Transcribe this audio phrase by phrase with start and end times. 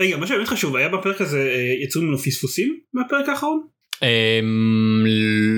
[0.00, 3.66] רגע מה שבאמת חשוב היה בפרק הזה אה, יצאו ממנו פספוסים מהפרק האחרון?
[4.02, 5.04] אמ,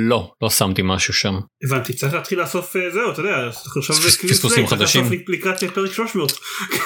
[0.08, 3.96] לא לא שמתי משהו שם הבנתי צריך להתחיל לאסוף אה, זהו אתה יודע עכשיו
[4.28, 5.04] פספוסים חדשים.
[5.28, 6.32] לקראת פרק 300.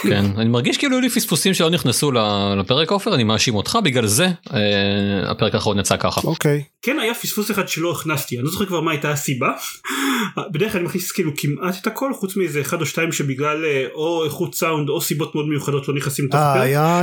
[0.03, 2.13] כן אני מרגיש כאילו היו לי פספוסים שלא נכנסו
[2.57, 6.21] לפרק עופר אני מאשים אותך בגלל זה אה, הפרק האחרון יצא ככה.
[6.25, 6.63] אוקיי.
[6.83, 9.53] כן היה פספוס אחד שלא הכנסתי אני לא זוכר כבר מה הייתה הסיבה.
[10.53, 13.87] בדרך כלל אני מכניס כאילו כמעט את הכל חוץ מאיזה אחד או שתיים שבגלל אה,
[13.95, 16.63] או איכות סאונד או סיבות מאוד מיוחדות לא נכנסים לתוך הפרק.
[16.63, 17.03] היה...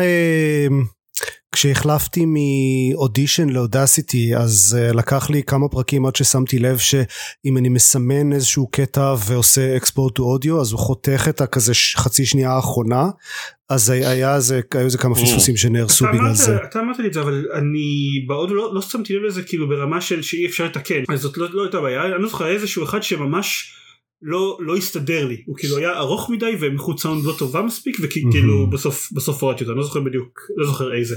[1.53, 7.69] אה, כשהחלפתי מאודישן לאודסיטי אז uh, לקח לי כמה פרקים עד ששמתי לב שאם אני
[7.69, 13.09] מסמן איזשהו קטע ועושה אקספורט טו אודיו אז הוא חותך את הכזה חצי שנייה האחרונה.
[13.69, 16.57] אז היה איזה היו איזה כמה פספוסים שנהרסו בגלל זה.
[16.69, 20.01] אתה אמרת לי את זה אבל אני בעוד לא, לא שמתי לב לזה כאילו ברמה
[20.01, 21.03] של שאי אפשר לתקן.
[21.09, 22.05] אז זאת לא, לא הייתה בעיה.
[22.05, 23.73] אני לא זוכר איזשהו אחד שממש
[24.23, 25.43] לא לא הסתדר לי.
[25.45, 29.71] הוא כאילו היה ארוך מדי ומחוץ סאונד לא טובה מספיק וכאילו בסוף בסוף הורדתי אותו.
[29.71, 31.15] אני לא זוכר בדיוק לא זוכר איזה.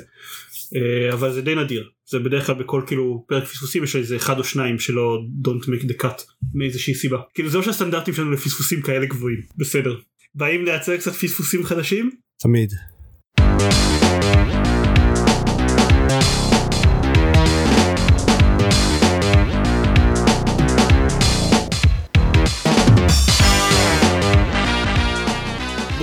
[0.76, 1.88] אה, אבל זה די נדיר.
[2.10, 5.84] זה בדרך כלל בכל כאילו פרק פספוסים יש איזה אחד או שניים שלא don't make
[5.84, 6.22] the cut
[6.54, 7.18] מאיזושהי סיבה.
[7.34, 9.40] כאילו זה לא שהסטנדרטים שלנו לפספוסים כאלה גבוהים.
[9.56, 9.96] בסדר.
[10.34, 12.10] באים לייצר קצת פספוסים חדשים?
[12.38, 12.72] תמיד.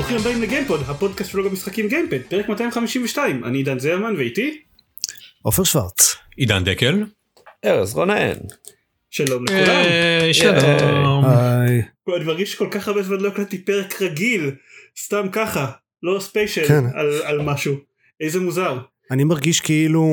[0.04, 4.62] ברוכים הבאים לגיימפוד הפודקאסט של לא רק משחקים גיימפוד פרק 252 אני עידן זרמן ואיתי
[5.42, 6.16] עופר שוורץ.
[6.38, 7.04] עידן דקל.
[7.66, 8.34] ארז רונן.
[9.10, 9.70] שלום לכולם.
[9.70, 11.26] אה, שלום.
[11.26, 11.82] היי.
[12.16, 14.52] אני מרגיש שכל כך הרבה זמן לא הקלטתי פרק רגיל
[15.04, 15.72] סתם ככה
[16.04, 16.84] לא special כן.
[16.94, 17.76] על, על משהו
[18.22, 18.78] איזה מוזר.
[19.12, 20.06] אני מרגיש כאילו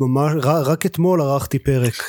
[0.00, 1.94] ממש רק אתמול ערכתי פרק.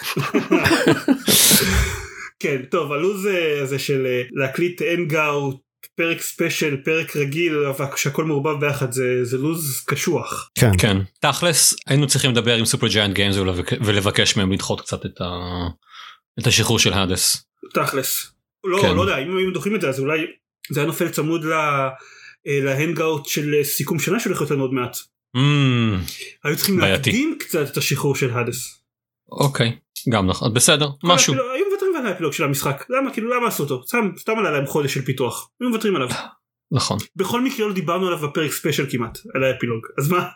[2.40, 5.65] כן טוב הלו"ז אה, הזה של אה, להקליט hangout
[5.96, 10.50] פרק special פרק רגיל אבל שהכל מעורבב ביחד זה זה לו"ז קשוח.
[10.60, 10.72] כן.
[10.78, 15.68] כן תכלס היינו צריכים לדבר עם Supergiant Games ולבק- ולבקש מהם לדחות קצת את ה-
[16.40, 17.46] את השחרור של Hades.
[17.74, 18.32] תכלס.
[18.64, 18.96] לא, כן.
[18.96, 20.22] לא יודע, אם היו דוחים את זה אז אולי
[20.72, 21.90] זה היה נופל צמוד ל- אה,
[22.48, 24.98] ל hangout של אה, סיכום שנה שהולך להיות לנו עוד מעט.
[25.36, 25.98] אמ,
[26.44, 27.10] היו צריכים בעייתי.
[27.12, 28.82] להקדים קצת את השחרור של Hades.
[29.32, 29.72] אוקיי
[30.10, 31.65] גם נכון בסדר משהו היו מוותרים
[32.06, 32.86] על האפילוג של המשחק.
[32.90, 33.12] למה?
[33.12, 33.84] כאילו למה עשו אותו?
[33.88, 35.50] סתם סתם עלה להם חודש של פיתוח.
[35.62, 36.10] היו מוותרים עליו.
[36.72, 40.28] נכון בכל מקרה לא דיברנו עליו בפרק special כמעט על האפילוג אז מה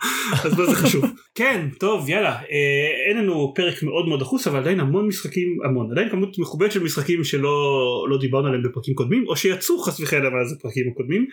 [0.45, 1.05] אז מה זה חשוב
[1.39, 5.91] כן טוב יאללה אה, אין לנו פרק מאוד מאוד דחוס אבל עדיין המון משחקים המון
[5.91, 10.29] עדיין כמות מכובדת של משחקים שלא לא דיברנו עליהם בפרקים קודמים או שיצאו חס וחלילה
[10.29, 11.27] מאז הפרקים הקודמים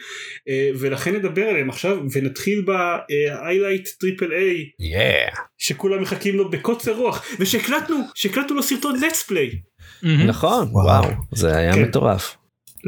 [0.48, 5.40] אה, ולכן נדבר עליהם עכשיו ונתחיל ב-highlight triple A Yeah.
[5.58, 9.75] שכולם מחכים לו בקוצר רוח ושהקלטנו שהקלטנו לו סרטון let's play.
[10.06, 10.26] מהמם.
[10.26, 11.04] נכון וואו.
[11.32, 11.82] זה היה כן.
[11.82, 12.36] מטורף.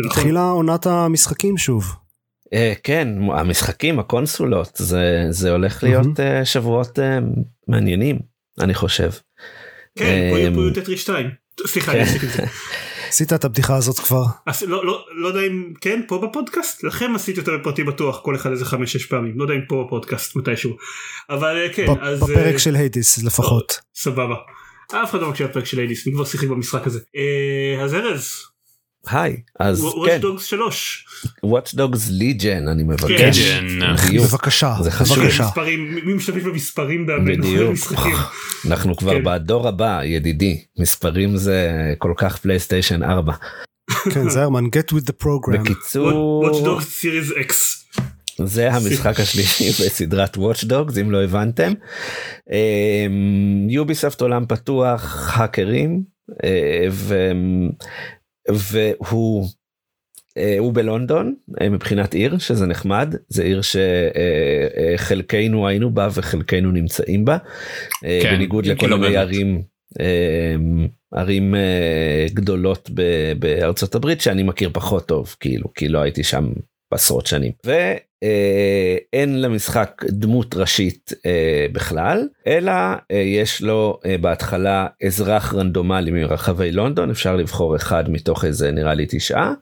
[0.06, 1.94] התחילה עונת המשחקים שוב.
[2.54, 7.18] אה, כן המשחקים הקונסולות זה זה הולך להיות אה, שבועות אה,
[7.68, 8.18] מעניינים
[8.60, 9.10] אני חושב.
[9.98, 11.30] כן פה יהיו- פה יהיו טטריס 2.
[11.66, 11.98] סליחה כן.
[11.98, 12.42] אני אפסיק את זה.
[13.08, 14.24] עשית את הבדיחה הזאת כבר.
[14.66, 18.50] לא, לא, לא יודע אם כן פה בפודקאסט לכם עשיתי יותר בפרטי בטוח כל אחד
[18.50, 20.76] איזה חמש שש פעמים לא יודע אם פה בפודקאסט מתישהו
[21.30, 23.80] אבל כן אז בפרק של Hades לפחות.
[23.94, 24.34] סבבה.
[24.92, 28.32] אף אחד לא מקשיב לפרק של Hades מי כבר שיחק במשחק הזה אה, אז ארז
[29.06, 31.06] היי אז כן דוגס 3
[31.46, 33.38] Watch Dogs Legion אני מבקש.
[33.38, 33.96] Legion.
[33.96, 34.26] חיוך.
[34.26, 34.74] בבקשה.
[34.82, 35.18] זה חשוב.
[36.04, 37.74] מי משתמש במספרים בדיוק.
[38.66, 39.24] אנחנו כבר כן.
[39.24, 43.32] בדור הבא ידידי מספרים זה כל כך PlayStation 4
[44.10, 45.58] כן זרמן get with the program.
[45.58, 47.77] בקיצור וואץ' דוגס סיריס אקס.
[48.44, 51.72] זה המשחק השלישי בסדרת Watch Dogs אם לא הבנתם.
[53.68, 56.02] יוביסופט עולם פתוח האקרים
[56.44, 57.32] אה, ו-
[58.48, 59.48] והוא
[60.38, 63.60] אה, הוא בלונדון אה, מבחינת עיר שזה נחמד זה עיר
[64.96, 67.36] שחלקנו היינו בה וחלקנו נמצאים בה
[68.00, 69.16] כן, בניגוד לכל מיני.
[69.16, 69.62] ערים
[70.00, 70.54] אה,
[71.12, 71.54] ערים
[72.34, 72.90] גדולות
[73.38, 76.52] בארצות הברית שאני מכיר פחות טוב כאילו כי לא הייתי שם
[76.90, 77.52] עשרות שנים
[78.22, 86.72] ואין למשחק דמות ראשית אה, בכלל אלא אה, יש לו אה, בהתחלה אזרח רנדומלי מרחבי
[86.72, 89.52] לונדון אפשר לבחור אחד מתוך איזה נראה לי תשעה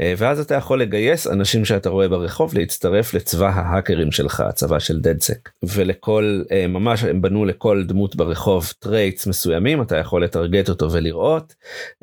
[0.00, 5.00] אה, ואז אתה יכול לגייס אנשים שאתה רואה ברחוב להצטרף לצבא ההאקרים שלך הצבא של
[5.00, 5.48] DedSec.
[5.62, 11.54] ולכל אה, ממש הם בנו לכל דמות ברחוב traits מסוימים אתה יכול לטרגט אותו ולראות.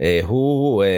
[0.02, 0.90] אה, הוא אה,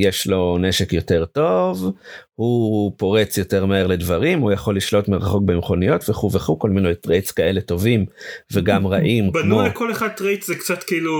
[0.00, 1.92] יש לו נשק יותר טוב
[2.40, 7.30] הוא פורץ יותר מהר לדברים הוא יכול לשלוט מרחוק במכוניות וכו' וכו' כל מיני traits
[7.30, 8.06] כאלה טובים
[8.52, 11.12] וגם רעים בנו כמו לכל אחד trait זה קצת כאילו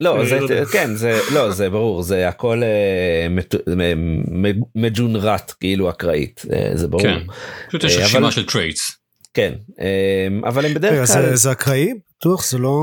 [0.00, 0.64] לא אה, זה לא.
[0.64, 3.26] כן זה לא זה ברור זה הכל אה,
[4.74, 7.18] מג'ונרט כאילו אקראית אה, זה ברור כן.
[7.68, 8.90] פשוט יש רשימה אבל- של traits.
[9.34, 9.52] כן
[10.44, 11.92] אבל הם בדרך כלל זה- זה אקראי?
[12.18, 12.80] בטוח זה לא...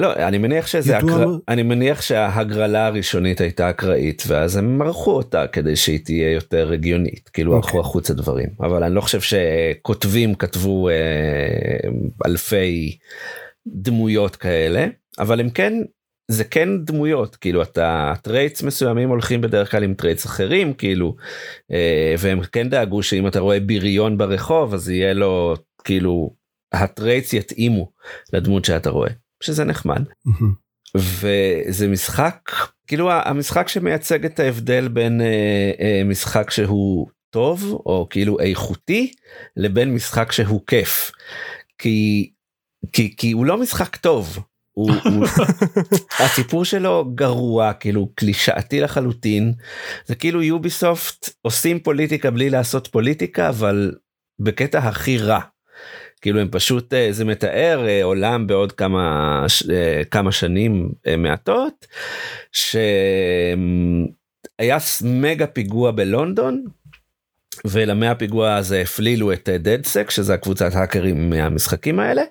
[0.00, 1.36] לא אני מניח שזה הקר...
[1.48, 7.28] אני מניח שההגרלה הראשונית הייתה אקראית ואז הם ערכו אותה כדי שהיא תהיה יותר הגיונית
[7.28, 7.68] כאילו אוקיי.
[7.68, 8.48] ערכו החוצה דברים.
[8.60, 10.94] אבל אני לא חושב שכותבים כתבו אה,
[12.26, 12.98] אלפי
[13.66, 14.86] דמויות כאלה
[15.18, 15.72] אבל הם כן
[16.30, 21.16] זה כן דמויות כאילו אתה traits מסוימים הולכים בדרך כלל עם traits אחרים כאילו
[21.72, 25.54] אה, והם כן דאגו שאם אתה רואה בריון ברחוב אז יהיה לו
[25.84, 26.34] כאילו
[26.72, 27.90] ה traits יתאימו
[28.32, 29.10] לדמות שאתה רואה
[29.42, 30.02] שזה נחמד.
[30.94, 32.50] וזה משחק
[32.86, 39.12] כאילו המשחק שמייצג את ההבדל בין אה, אה, משחק שהוא טוב או כאילו איכותי
[39.56, 41.10] לבין משחק שהוא כיף
[41.78, 42.30] כי
[42.92, 44.38] כי כי הוא לא משחק טוב.
[44.72, 45.26] הוא, הוא,
[46.24, 49.52] הסיפור שלו גרוע כאילו קלישאתי לחלוטין
[50.06, 53.94] זה כאילו Ubisoft עושים פוליטיקה בלי לעשות פוליטיקה אבל
[54.40, 55.40] בקטע הכי רע.
[56.20, 61.86] כאילו הם פשוט אה, זה מתאר אה, עולם בעוד כמה אה, כמה שנים מעטות
[62.52, 62.88] שהיה
[65.04, 66.64] מגה פיגוע בלונדון
[67.64, 72.22] ולמאה הפיגוע הזה הפלילו את דדסק שזה הקבוצת האקרים מהמשחקים האלה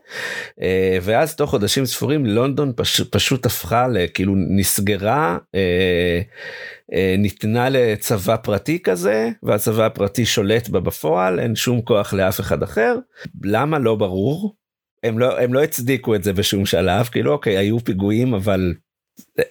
[1.01, 5.37] ואז תוך חודשים ספורים לונדון פש, פשוט הפכה לכאילו נסגרה
[7.17, 12.95] ניתנה לצבא פרטי כזה והצבא הפרטי שולט בה בפועל אין שום כוח לאף אחד אחר
[13.43, 14.55] למה לא ברור
[15.03, 18.73] הם לא הם לא הצדיקו את זה בשום שלב כאילו אוקיי היו פיגועים אבל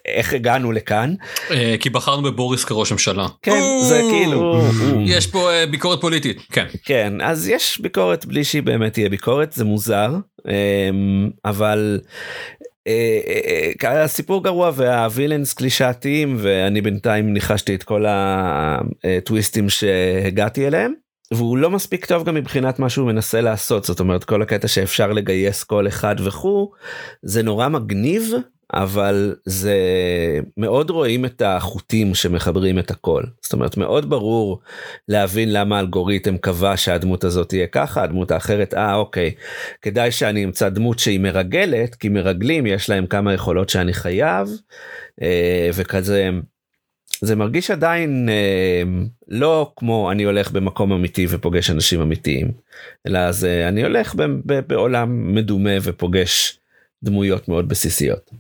[0.06, 1.14] איך הגענו לכאן
[1.50, 3.26] אה, כי בחרנו בבוריס כראש ממשלה.
[3.42, 4.60] כן זה כאילו
[5.14, 6.40] יש פה אה, ביקורת פוליטית.
[6.52, 6.66] כן.
[6.84, 10.10] כן אז יש ביקורת בלי שהיא באמת תהיה ביקורת זה מוזר
[10.48, 12.57] אמ, אבל אה, אה, אה,
[13.88, 20.92] הסיפור גרוע והווילאנס קלישאתיים ואני בינתיים ניחשתי את כל הטוויסטים שהגעתי אליהם.
[21.34, 25.12] והוא לא מספיק טוב גם מבחינת מה שהוא מנסה לעשות זאת אומרת כל הקטע שאפשר
[25.12, 26.72] לגייס כל אחד וכו'
[27.22, 28.32] זה נורא מגניב
[28.74, 29.76] אבל זה
[30.56, 34.60] מאוד רואים את החוטים שמחברים את הכל זאת אומרת מאוד ברור
[35.08, 39.30] להבין למה האלגוריתם קבע שהדמות הזאת תהיה ככה הדמות האחרת אה אוקיי
[39.82, 44.48] כדאי שאני אמצא דמות שהיא מרגלת כי מרגלים יש להם כמה יכולות שאני חייב
[45.22, 46.30] אה, וכזה
[47.20, 48.82] זה מרגיש עדיין אה,
[49.28, 52.52] לא כמו אני הולך במקום אמיתי ופוגש אנשים אמיתיים
[53.06, 54.14] אלא זה אני הולך
[54.66, 56.58] בעולם מדומה ופוגש
[57.02, 58.30] דמויות מאוד בסיסיות.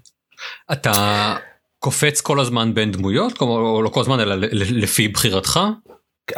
[0.72, 1.34] אתה
[1.78, 5.60] קופץ כל הזמן בין דמויות או לא כל הזמן אלא לפי בחירתך.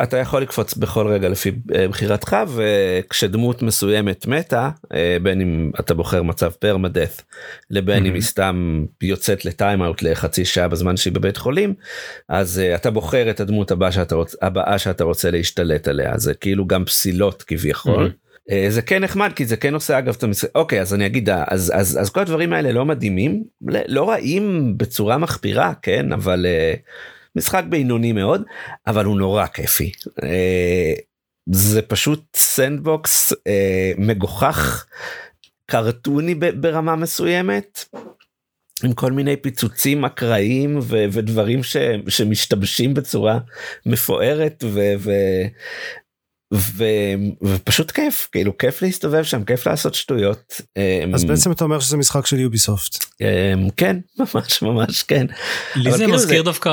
[0.03, 5.95] אתה יכול לקפוץ בכל רגע לפי אה, בחירתך וכשדמות מסוימת מתה אה, בין אם אתה
[5.95, 7.21] בוחר מצב פרמדף
[7.71, 8.15] לבין אם Mhm.
[8.15, 11.75] היא סתם יוצאת ל timeout לחצי שעה בזמן שהיא בבית חולים
[12.29, 16.35] אז אה, אתה בוחר את הדמות הבאה שאתה רוצה הבאה שאתה רוצה להשתלט עליה זה
[16.35, 18.07] כאילו גם פסילות כביכול.
[18.07, 18.30] Mhm.
[18.51, 21.29] אה, זה כן נחמד כי זה כן עושה אגב את המשחק אוקיי אז אני אגיד
[21.31, 23.45] אז אז אז כל הדברים האלה לא מדהימים
[23.89, 26.75] לא- רעים בצורה מחפירה כן אבל אה,
[27.37, 28.43] משחק בינוני מאוד
[28.87, 29.93] אבל הוא נורא כיפי
[30.23, 30.93] אה,
[31.53, 33.33] זה פשוט sandbox
[33.99, 34.87] מגוחך
[35.67, 37.85] קרטוני ברמה מסוימת.
[38.85, 41.77] עם כל מיני פיצוצים אקראיים ודברים ש-
[42.09, 43.39] שמשתבשים בצורה
[43.87, 45.47] מפוארת ו- ו-
[46.55, 46.85] ו-
[47.43, 50.53] ופשוט כיף כאילו כיף להסתובב שם כיף לעשות שטויות.
[51.15, 53.05] אז אמ, בעצם אתה אומר שזה משחק של יוביסופט.
[53.21, 53.97] אמ, כן
[54.35, 55.27] ממש ממש כן.
[55.77, 56.71] לי זה כאילו מזכיר זה- דווקא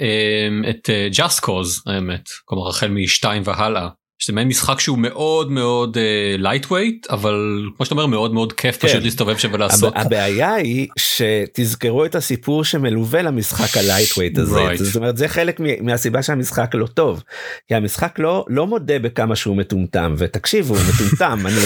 [0.00, 3.88] אה, את אה, Just Cause האמת כלומר החל משתיים והלאה.
[4.22, 5.96] שזה מעין משחק שהוא מאוד מאוד
[6.38, 7.34] lightweight אבל
[7.76, 8.88] כמו שאתה אומר מאוד מאוד כיף כן.
[8.88, 9.96] פשוט להסתובב שם ולעשות.
[9.96, 14.82] הב- הבעיה היא שתזכרו את הסיפור שמלווה למשחק ה lightweight הזה Right.
[14.82, 17.22] זאת אומרת זה חלק מהסיבה שהמשחק לא טוב
[17.68, 21.56] כי המשחק לא לא מודה בכמה שהוא מטומטם ותקשיבו הוא מטומטם אני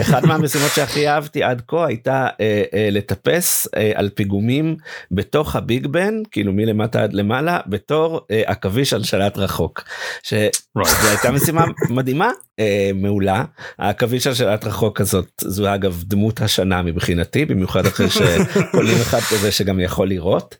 [0.00, 4.76] אחד מהמשימות שהכי אהבתי עד כה הייתה אה, אה, לטפס אה, על פיגומים
[5.10, 9.82] בתוך הביג בן כאילו מלמטה עד למעלה בתור אה, עכביש על שלט רחוק.
[10.22, 10.34] ש...
[10.78, 11.06] Right.
[11.08, 11.64] הייתה משימה
[11.96, 13.44] מדהימה אה, מעולה
[13.78, 19.52] העכביש על שלט רחוק הזאת זו אגב דמות השנה מבחינתי במיוחד אחרי שקולים אחד כזה
[19.52, 20.56] שגם יכול לראות.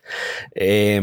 [0.61, 0.97] אה,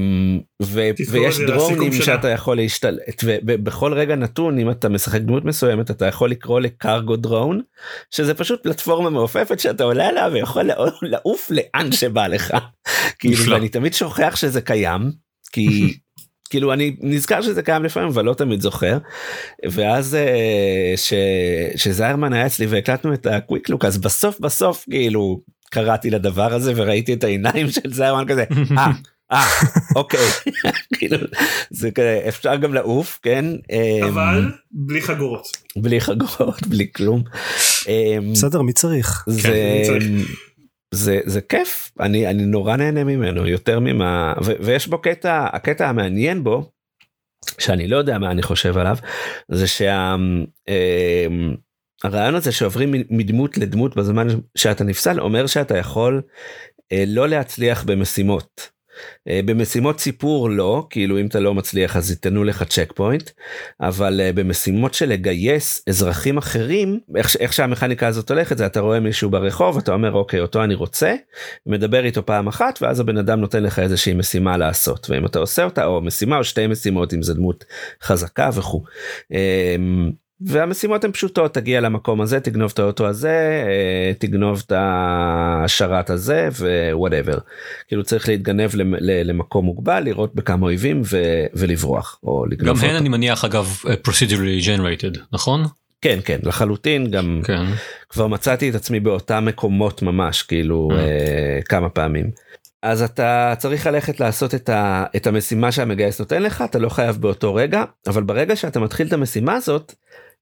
[0.62, 1.92] ו- ויש את דרונים.
[1.92, 7.16] שאתה יכול להשתלט ובכל רגע נתון אם אתה משחק דמות מסוימת אתה יכול לקרוא לקרגו
[7.16, 7.60] דרון
[8.10, 10.70] שזה פשוט פלטפורמה מעופפת שאתה עולה עליה ויכול
[11.02, 12.54] לעוף- לאן שבא לך.
[13.18, 13.52] כאילו.
[13.52, 15.10] ואני תמיד שוכח שזה קיים
[15.52, 15.98] כי
[16.54, 18.98] כאילו אני נזכר שזה קיים לפעמים אבל לא תמיד זוכר.
[19.70, 21.12] ואז אה, ש...
[21.76, 27.12] שזיירמן היה אצלי והקלטנו את הקוויק לוק אז בסוף בסוף כאילו קראתי לדבר הזה וראיתי
[27.14, 28.44] את העיניים של היה כזה
[28.78, 28.90] אה
[29.32, 29.44] אה
[29.96, 30.20] אוקיי
[30.98, 31.16] כאילו
[31.70, 35.48] זה כזה אפשר גם לעוף כן אמ, אבל בלי חגורות.
[35.76, 37.22] בלי חגורות בלי כלום.
[37.88, 39.24] אמ, בסדר, מי צריך?
[39.26, 40.04] זה אני צריך.
[40.94, 45.88] זה זה כיף אני אני נורא נהנה ממנו יותר ממה ו, ויש בו קטע הקטע
[45.88, 46.70] המעניין בו
[47.58, 48.96] שאני לא יודע מה אני חושב עליו
[49.48, 50.34] זה שהרעיון
[52.34, 56.22] הזה שעוברים מדמות לדמות בזמן שאתה נפסל אומר שאתה יכול
[56.92, 58.73] אה, לא להצליח במשימות.
[59.28, 63.30] אה, במשימות סיפור לא כאילו אם אתה לא מצליח אז ייתנו לך צ'ק פוינט
[63.80, 69.00] אבל אה, במשימות של לגייס אזרחים אחרים איך, איך שהמכניקה הזאת הולכת זה אתה רואה
[69.00, 71.14] מישהו ברחוב אתה אומר אוקיי אותו אני רוצה
[71.66, 75.64] מדבר איתו פעם אחת ואז הבן אדם נותן לך איזושהי משימה לעשות ואם אתה עושה
[75.64, 77.64] אותה או משימה או שתי משימות אם זה דמות
[78.02, 78.82] חזקה וכו'.
[80.40, 86.48] והמשימות הן פשוטות תגיע למקום הזה תגנוב את האוטו הזה אה, תגנוב את השרת הזה
[86.92, 87.38] ו whatever.
[87.88, 92.98] כאילו צריך להתגנב למקום מוגבל לירות בכמה אויבים ו- ולברוח או לגנוב גם הן אותו.
[93.00, 95.64] אני מניח אגב אה, procedurally generated נכון?
[96.00, 97.64] כן כן לחלוטין גם כן.
[98.08, 100.94] כבר מצאתי את עצמי באותם מקומות ממש כאילו Mm.
[100.94, 102.30] אה, כמה פעמים.
[102.82, 107.16] אז אתה צריך ללכת לעשות את, ה, את המשימה שהמגייס נותן לך אתה לא חייב
[107.16, 109.94] באותו רגע אבל ברגע שאתה מתחיל את המשימה הזאת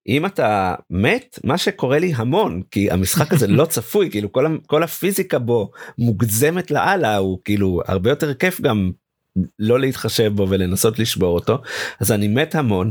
[0.09, 4.83] אם אתה מת מה שקורה לי המון כי המשחק הזה לא צפוי כאילו כל, כל
[4.83, 8.91] הפיזיקה בו מוגזמת לאללה הוא כאילו הרבה יותר כיף גם
[9.59, 11.59] לא להתחשב בו ולנסות לשבור אותו.
[12.01, 12.91] אז אני מת המון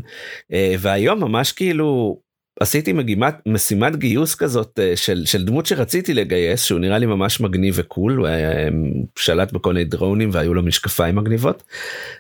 [0.54, 2.20] אה, והיום ממש כאילו
[2.60, 7.40] עשיתי מגימת משימת גיוס כזאת אה, של של דמות שרציתי לגייס שהוא נראה לי ממש
[7.40, 8.68] מגניב ו cool הוא היה, אה,
[9.20, 11.64] שלט בכל מיני דרונים והיו לו משקפיים מגניבות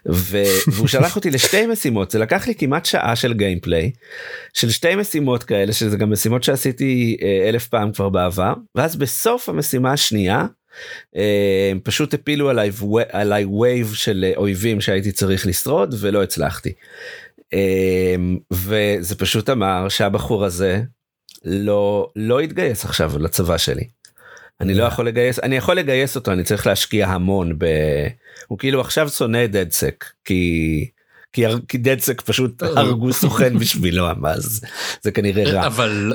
[0.09, 3.91] ו- והוא שלח אותי לשתי משימות זה לקח לי כמעט שעה של gameplay
[4.53, 9.49] של שתי משימות כאלה שזה גם משימות שעשיתי אה, אלף פעם כבר בעבר ואז בסוף
[9.49, 10.45] המשימה השנייה.
[11.15, 12.71] אה, פשוט הפילו עליי
[13.09, 16.73] עליי wave של אויבים שהייתי צריך לשרוד ולא הצלחתי.
[17.53, 20.81] אמ, וזה פשוט אמר שהבחור הזה
[21.45, 23.87] לא לא יתגייס עכשיו לצבא שלי.
[24.61, 27.65] אני לא יכול לגייס אני יכול לגייס אותו אני צריך להשקיע המון ב...
[28.47, 30.89] הוא כאילו עכשיו שונא דדסק כי
[31.33, 34.61] כי, כי דדסק פשוט הרגו סוכן בשבילו אז
[35.01, 35.67] זה כנראה רע.
[35.67, 36.13] אבל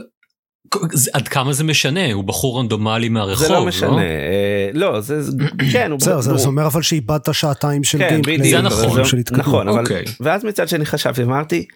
[1.13, 5.21] עד כמה זה משנה הוא בחור רנדומלי מהרחוב זה לא משנה אה, לא זה
[5.73, 8.39] כן הוא בסדר, זה אומר אבל שאיבדת שעתיים של כן, gameplay.
[8.39, 9.05] בדיוק, זה נכון.
[9.05, 9.17] של.
[9.33, 10.05] נכון אבל אוקיי.
[10.21, 11.67] ואז מצד שני חשבתי אמרתי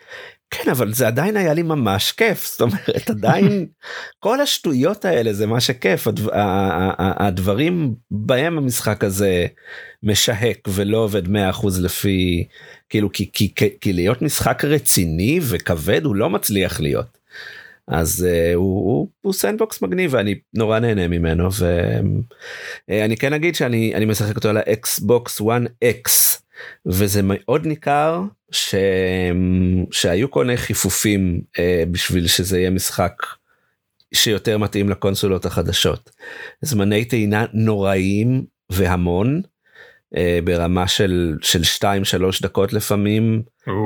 [0.51, 3.67] כן אבל זה עדיין היה לי ממש כיף זאת אומרת עדיין
[4.25, 6.07] כל השטויות האלה זה מה שכיף
[6.99, 9.47] הדברים בהם המשחק הזה
[10.03, 11.31] משהק ולא עובד 100%
[11.81, 12.45] לפי
[12.89, 17.20] כאילו כי, כי, כי, כי להיות משחק רציני וכבד הוא לא מצליח להיות.
[17.91, 21.49] אז uh, הוא, הוא, הוא sandbox מגניב ואני נורא נהנה ממנו
[22.89, 26.11] ואני כן אגיד שאני אני משחק אותו על האקסבוקס 1x
[26.87, 28.75] וזה מאוד ניכר ש...
[29.91, 33.13] שהיו כל מיני חיפופים uh, בשביל שזה יהיה משחק
[34.15, 36.11] שיותר מתאים לקונסולות החדשות.
[36.63, 39.49] זמני טעינה נוראיים והמון uh,
[40.45, 41.85] ברמה של של 2-3
[42.43, 43.43] דקות לפעמים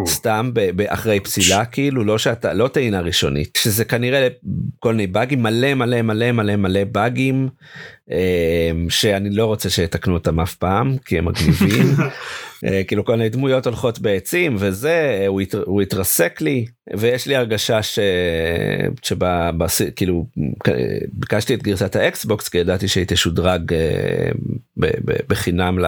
[0.06, 4.28] סתם ב- ב- אחרי פסילה כאילו לא שאתה לא טעינה ראשונית שזה כנראה
[4.80, 7.48] כל מיני באגים מלא מלא מלא מלא מלא באגים
[8.10, 11.94] אה, שאני לא רוצה שיתקנו אותם אף פעם כי הם מגניבים.
[12.00, 12.08] אה,
[12.86, 16.66] כאילו כל מיני דמויות הולכות בעצים וזה אה, הוא, הת, הוא התרסק לי
[16.96, 17.98] ויש לי הרגשה ש...
[19.02, 19.82] שבה בס...
[19.96, 20.26] כאילו
[20.68, 20.72] אה,
[21.12, 24.30] ביקשתי את גרסת ה Xbox כי ידעתי שהיא תשודרג אה,
[25.28, 25.78] בחינם.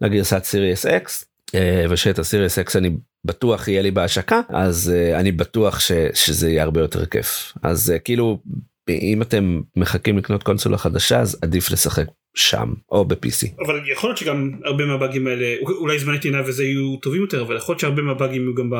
[0.00, 1.24] לגרסת Series X.
[1.54, 2.90] אה, ושאת ה Series X אני
[3.24, 8.38] בטוח יהיה לי בהשקה אז אני בטוח ש, שזה יהיה הרבה יותר כיף אז כאילו
[8.88, 13.64] אם אתם מחכים לקנות קונסולה חדשה אז עדיף לשחק שם או ב-PC.
[13.66, 17.56] אבל יכול להיות שגם הרבה מהבאגים האלה אולי זמני טעינה וזה יהיו טובים יותר אבל
[17.56, 18.74] יכול להיות שהרבה מהבאגים יהיו גם ב...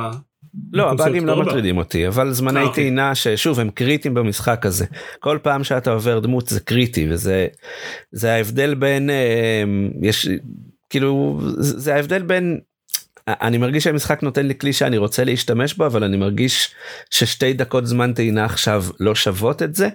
[0.73, 1.43] לא הבאגים לא.
[1.43, 2.85] מטרידים אותי אבל זמני אה, אוקיי.
[2.85, 4.87] טעינה ששוב הם קריטיים במשחק הזה
[5.21, 7.47] כל פעם שאתה עובר דמות זה קריטי וזה
[8.13, 9.65] זה ההבדל בין אה,
[10.03, 10.29] יש
[10.91, 12.61] כאילו זה ההבדל בין
[13.29, 16.75] אני מרגיש שהמשחק נותן לי כלי שאני רוצה להשתמש בו אבל אני מרגיש
[17.11, 19.89] ששתי דקות זמן טעינה עכשיו לא שוות את זה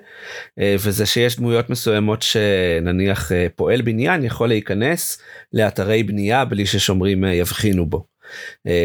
[0.59, 5.21] אה, וזה שיש דמויות מסוימות שנניח אה, פועל בניין יכול להיכנס
[5.53, 8.05] לאתרי בנייה בלי ששומרים אה, יבחינו בו.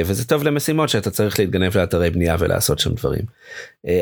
[0.07, 3.23] וזה טוב למשימות שאתה צריך להתגנב לאתרי בנייה ולעשות שם דברים.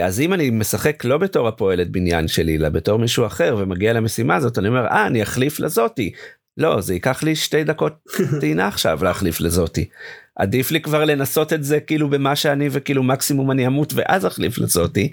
[0.02, 4.36] אז אם אני משחק לא בתור הפועלת בניין שלי אלא בתור מישהו אחר ומגיע למשימה
[4.36, 6.12] הזאת אני אומר אה אני אחליף לזאתי.
[6.56, 7.92] לא זה ייקח לי שתי דקות
[8.40, 9.88] טעינה עכשיו להחליף לזאתי.
[10.36, 14.58] עדיף לי כבר לנסות את זה כאילו במה שאני וכאילו מקסימום אני אמות ואז אחליף
[14.58, 15.12] לזאתי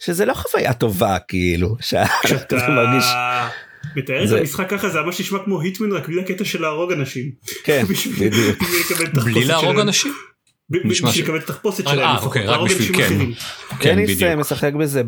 [0.00, 3.04] שזה לא חוויה טובה כאילו שאתה מרגיש
[3.96, 6.92] מתאר את זה- המשחק ככה זה ממש נשמע כמו היטמן רק בלי הקטע של להרוג
[6.92, 7.30] אנשים.
[7.64, 7.82] כן,
[8.20, 8.62] בדיוק.
[8.62, 9.80] בשביל לקבל את בלי התחפושת להרוג שלהם.
[9.80, 10.12] אנשים?
[10.70, 11.98] בשביל לקבל את התחפושת שלהם.
[11.98, 13.18] אה, אוקיי, רק בשביל- כן.
[13.80, 14.22] כן דניס בדיוק.
[14.30, 15.02] אה, משחק בזה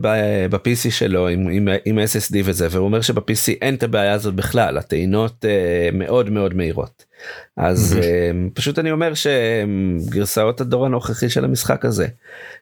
[0.50, 4.78] ב-PC שלו עם, עם, עם SSD וזה והוא אומר שב-PC אין את הבעיה הזאת בכלל
[4.78, 5.50] הטעינות אה,
[5.92, 7.07] מאוד מאוד מהירות.
[7.56, 7.98] אז.
[8.02, 12.06] אה, פשוט אני אומר שגרסאות הדור הנוכחי של המשחק הזה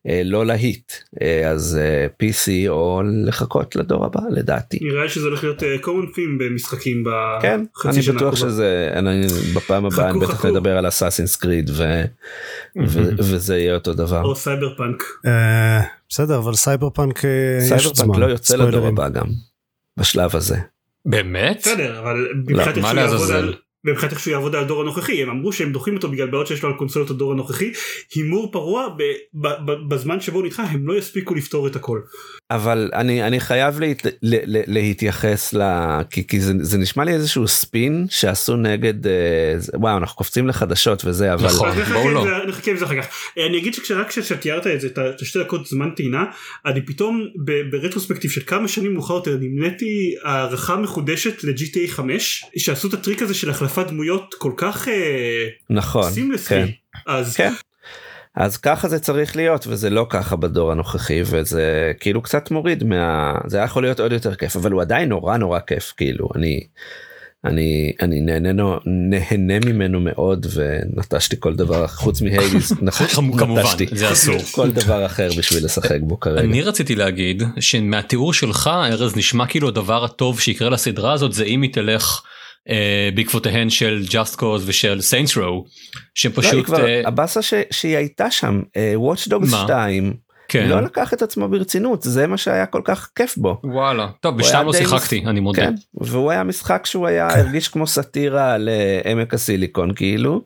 [0.09, 4.79] אה, לא להיט אה, אז אה, PC או לחכות לדור הבא לדעתי.
[4.83, 7.05] נראה לי שזה הולך להיות common theme במשחקים
[7.43, 8.53] כן, בחצי אני שנה בטוח הקרובה.
[8.53, 10.47] שזה, אני, בפעם הבאה חכו, בטח.
[10.47, 12.03] נדבר על Assassin's Creed ו,
[12.87, 14.23] ו, וזה יהיה אותו דבר.
[14.23, 15.03] או סייבר פאנק.
[16.09, 17.23] בסדר אבל סייבר פאנק
[17.71, 18.13] יש עוד סייבר.
[18.13, 18.87] פאנק לא יוצא לדור.
[18.87, 19.27] הבא גם
[19.97, 20.57] בשלב הזה.
[21.05, 21.59] באמת?
[21.61, 23.31] בסדר אבל מבחינת איך שהוא יעבוד?
[23.31, 23.55] על...
[23.87, 26.63] מבחינת איך שהוא יעבוד על הדור הנוכחי הם אמרו שהם דוחים אותו בגלל בעיות שיש
[26.63, 27.73] לו על קונסולות הדור הנוכחי
[28.15, 29.03] הימור פרוע ב-
[29.35, 32.01] ב- ב- בזמן שבו נדחה הם לא יספיקו לפתור את הכל.
[32.51, 35.63] אבל אני אני חייב להת, ל, ל, להתייחס ל...
[36.11, 39.13] כי, כי זה, זה נשמע לי איזשהו ספין שעשו נגד אה,
[39.75, 41.69] וואו אנחנו קופצים לחדשות וזה אבל נכון.
[41.93, 42.25] בואו לא.
[42.25, 43.07] זה- נחכה עם זה אחר כך.
[43.39, 46.25] אה, אני אגיד שרק כשתיארת את זה את השתי דקות זמן טעינה
[46.67, 52.89] אני פתאום ב- ברטרוספקטיב של כמה שנים מאוחר יותר נמניתי הערכה מחודשת ל-GTA 5 שעשו
[52.89, 54.89] את הטריק הזה של החלפת דמויות כל כך
[55.71, 56.69] נכון סימלסלי כן.
[57.07, 57.53] אז כן.
[58.37, 63.35] אז ככה זה צריך להיות וזה לא ככה בדור הנוכחי וזה כאילו קצת מוריד מה
[63.47, 66.67] זה היה יכול להיות עוד יותר כיף אבל הוא עדיין נורא נורא כיף כאילו אני
[67.45, 73.07] אני אני נהנה נו- נהנה ממנו מאוד ונטשתי כל דבר חוץ מהיידיס נכון
[73.39, 74.39] כמובן נטשתי זה אסור.
[74.57, 76.41] כל דבר אחר בשביל לשחק בו כרגע.
[76.41, 81.63] אני רציתי להגיד שמהתיאור שלך ארז נשמע כאילו הדבר הטוב שיקרה לסדרה הזאת זה אם
[81.63, 82.36] היא תלך אה,
[83.15, 85.69] בעקבותיהן של Just Cause ושל Saints Row
[86.15, 89.63] שהם לא, היא פשוט כבר אה, הבאסה ש- שהיא הייתה שם אה, Watch Dogs מה?
[89.65, 90.15] 2
[90.49, 93.61] כן לא לקח את עצמו ברצינות זה מה שהיה כל כך כיף בו.
[93.65, 95.63] וואלה טוב בשתיים לא שיחקתי אני מודה.
[95.63, 97.39] כן והוא היה משחק שהוא היה כן.
[97.41, 100.45] הרגיש כמו סאטירה על אה, עמק הסיליקון כאילו.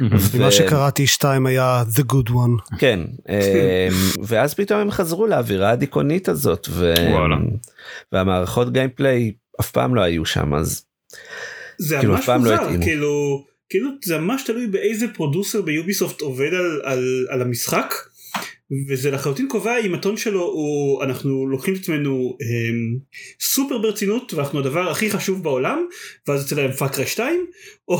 [0.00, 2.78] ו- מה שקראתי 2 היה the good one.
[2.78, 3.88] כן אה,
[4.22, 7.36] ואז פתאום הם חזרו לאווירה הדיכאונית הזאת ו- וואלה.
[8.12, 10.84] והמערכות gameplay אף פעם לא היו שם אז
[11.82, 12.82] זה כאילו, ממש לא מוזר התאימו.
[12.82, 17.94] כאילו כאילו זה ממש תלוי באיזה producer ב Ubisoft עובד על, על, על המשחק
[18.88, 22.98] וזה לחלוטין קובע אם הטון שלו הוא אנחנו לוקחים את עצמנו הם,
[23.40, 25.86] סופר ברצינות ואנחנו הדבר הכי חשוב בעולם
[26.28, 27.46] ואז יוצא להם Far Cry 2
[27.88, 27.98] או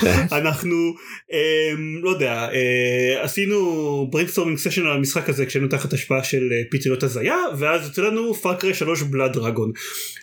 [0.00, 0.26] כן.
[0.38, 0.94] אנחנו
[1.30, 6.62] הם, לא יודע אה, עשינו brainstorming session על המשחק הזה כשהיינו תחת השפעה של אה,
[6.70, 9.72] פטריות הזיה ואז יוצא לנו Far Cry 3 Blood Dragon.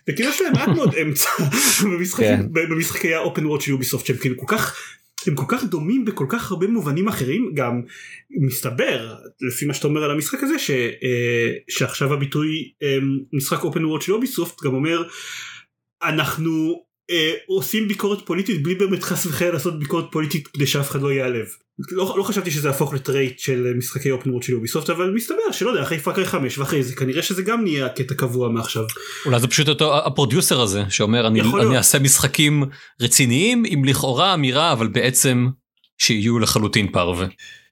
[0.08, 1.30] וכאילו יש להם מעט מאוד אמצע
[2.18, 2.46] כן.
[2.52, 4.76] במשחקי ה open world של Ubisoft שהם כאילו כל כך
[5.28, 7.82] הם כל כך דומים בכל כך הרבה מובנים אחרים גם
[8.48, 12.98] מסתבר לפי מה שאתה אומר על המשחק הזה ש, אה, שעכשיו הביטוי אה,
[13.34, 15.04] משחק open world של Ubisoft גם אומר
[16.04, 21.02] אנחנו אה, עושים ביקורת פוליטית בלי באמת חס וחלילה לעשות ביקורת פוליטית כדי שאף אחד
[21.02, 21.46] לא ייעלב.
[21.92, 25.52] לא, לא חשבתי שזה יהפוך ל trait של משחקי open world של Ubisoft אבל מסתבר
[25.52, 28.84] שלא יודע אחרי Far Cry 5 ואחרי זה כנראה שזה גם נהיה קטע קבוע מעכשיו.
[29.26, 31.78] אולי זה פשוט אותו ה producer הזה שאומר אני, אני.
[31.78, 32.64] אעשה משחקים
[33.02, 35.48] רציניים עם לכאורה אמירה אבל בעצם
[35.98, 37.28] שיהיו לחלוטין פרווה.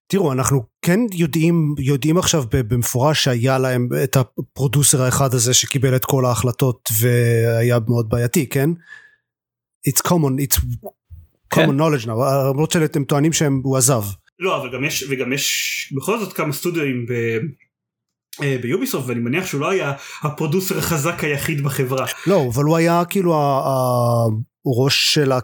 [0.08, 5.96] תראו אנחנו כן יודעים יודעים עכשיו במפורש שהיה להם את ה producer האחד הזה שקיבל
[5.96, 8.70] את כל ההחלטות והיה מאוד בעייתי כן?
[9.88, 10.60] It's common it's
[11.50, 11.66] כן.
[11.66, 12.10] common knowledge now
[12.50, 14.04] למרות שאתם טוענים שהוא עזב.
[14.40, 17.12] לא אבל גם יש וגם יש בכל זאת כמה סטודיואים ב...
[18.44, 22.06] אה, ב Ubisoft ואני מניח שהוא לא היה ה producer החזק היחיד בחברה.
[22.28, 23.34] לא אבל הוא היה כאילו
[24.76, 25.40] הראש שלה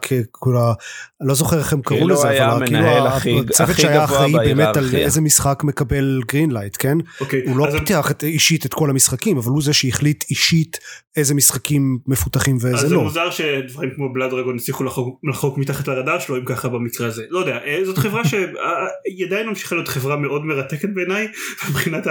[1.21, 4.77] אני לא זוכר איך הם קראו כאילו לזה אבל כאילו הכי- הצוות שהיה אחראי באמת
[4.77, 4.95] על.
[4.95, 8.89] איזה משחק מקבל green light כן אוקיי, הוא לא אז, פיתח את- אישית את כל
[8.89, 10.77] המשחקים אבל הוא זה שהחליט אישית
[11.17, 13.03] איזה משחקים מפותחים אז ואיזה זה לא.
[13.03, 17.23] מוזר שדברים כמו בלאד דרגון הצליחו לחוק, לחוק מתחת לרדאר שלו אם ככה במקרה הזה
[17.29, 21.27] לא יודע אה, זאת חברה שהיא עדיין ממשיכה להיות חברה מאוד מרתקת בעיניי
[21.69, 22.07] מבחינת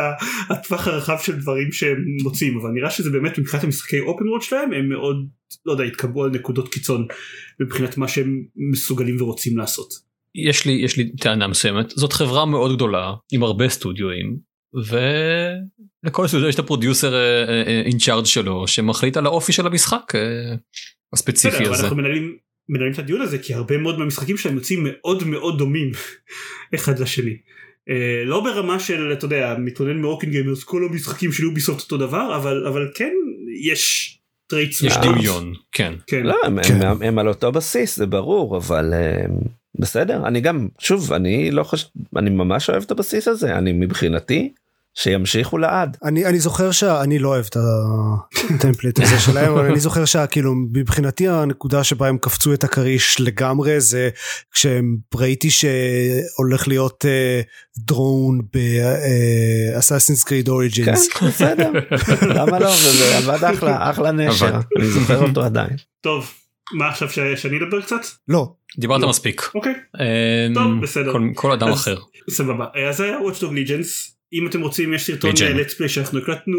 [0.50, 4.72] הטווח הרחב של דברים שהם מוצאים אבל נראה שזה באמת מבחינת המשחקי אופן וורד שלהם
[4.72, 5.16] הם מאוד
[5.66, 7.01] לא יודע התקבעו על נקודות קיצון
[7.60, 9.88] מבחינת מה שהם מסוגלים ורוצים לעשות.
[10.34, 14.36] יש לי יש לי טענה מסוימת זאת חברה מאוד גדולה עם הרבה סטודיואים
[14.74, 17.14] ולכל סטודיו יש את ה producer
[17.84, 20.20] in charge שלו שמחליט על האופי של המשחק אה,
[21.12, 21.82] הספציפי בסדר, הזה.
[21.82, 22.36] אנחנו מנהלים
[22.68, 25.90] מנהלים את הדיון הזה כי הרבה מאוד מהמשחקים שלהם יוצאים מאוד מאוד דומים
[26.74, 27.36] אחד לשני.
[27.88, 32.36] אה, לא ברמה של אתה יודע מתלונן מרוקינג gamers כל המשחקים של Ubisoft אותו דבר
[32.36, 33.12] אבל אבל כן
[33.62, 34.18] יש
[34.52, 34.96] traits יש.
[34.96, 35.92] דמיון כן.
[36.06, 36.22] כן.
[36.22, 36.82] לא, הם, כן.
[36.82, 39.24] הם, הם על אותו בסיס זה ברור אבל אה,
[39.78, 41.86] בסדר אני גם שוב אני לא חושב
[42.16, 44.52] אני ממש אוהב את הבסיס הזה אני מבחינתי
[44.94, 45.96] שימשיכו לעד.
[46.04, 47.56] אני, אני זוכר שאני לא אוהב את
[48.54, 53.80] הטמפלט הזה שלהם, אבל אני זוכר שכאילו מבחינתי הנקודה שבה הם קפצו את הכריש לגמרי
[53.80, 54.10] זה
[54.52, 57.04] כשהם ראיתי שהולך להיות
[57.78, 58.40] דרון
[59.74, 61.08] באסאסינס קריד אוריג'ינס.
[61.08, 61.70] כן, בסדר,
[62.36, 65.76] למה לא, זה עבד אחלה, אחלה נשר, אני זוכר אותו עדיין.
[66.00, 66.30] טוב,
[66.78, 68.00] מה עכשיו שאני אדבר קצת?
[68.28, 68.52] לא.
[68.78, 69.08] דיברת לא.
[69.08, 69.50] מספיק.
[69.54, 71.12] אוקיי, אמ, טוב, בסדר.
[71.12, 71.96] כל- כל אדם אז- אחר.
[72.30, 72.66] סבבה.
[72.88, 74.12] אז זה היה Watchdog Legends.
[74.32, 75.36] אם אתם רוצים יש סרטון Legion.
[75.36, 76.58] let's play שאנחנו הקלטנו.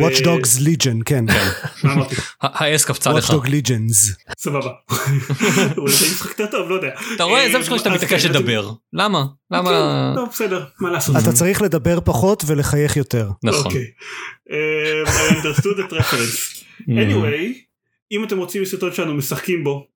[0.00, 1.24] Watch Dogs Legion, כן.
[1.84, 2.14] מה אמרתי?
[2.42, 3.30] ה- האס קפצה לך.
[3.30, 4.16] Watch Dog Legions.
[4.38, 4.70] סבבה.
[5.78, 6.88] אולי זה משחק יותר טוב לא יודע.
[7.16, 7.48] אתה רואה?
[7.50, 8.70] זה אה, בשביל שאתה מתעקש כן, לדבר.
[8.92, 9.24] למה?
[9.50, 9.70] למה?
[10.14, 11.16] כן, טוב בסדר מה לעשות.
[11.16, 13.30] אתה צריך לדבר פחות ולחייך יותר.
[13.44, 13.64] נכון.
[13.64, 13.84] אוקיי.
[14.48, 16.64] Um, I understood that reference.
[16.88, 17.63] anyway,
[18.14, 19.86] אם אתם רוצים סרטון שלנו משחקים בו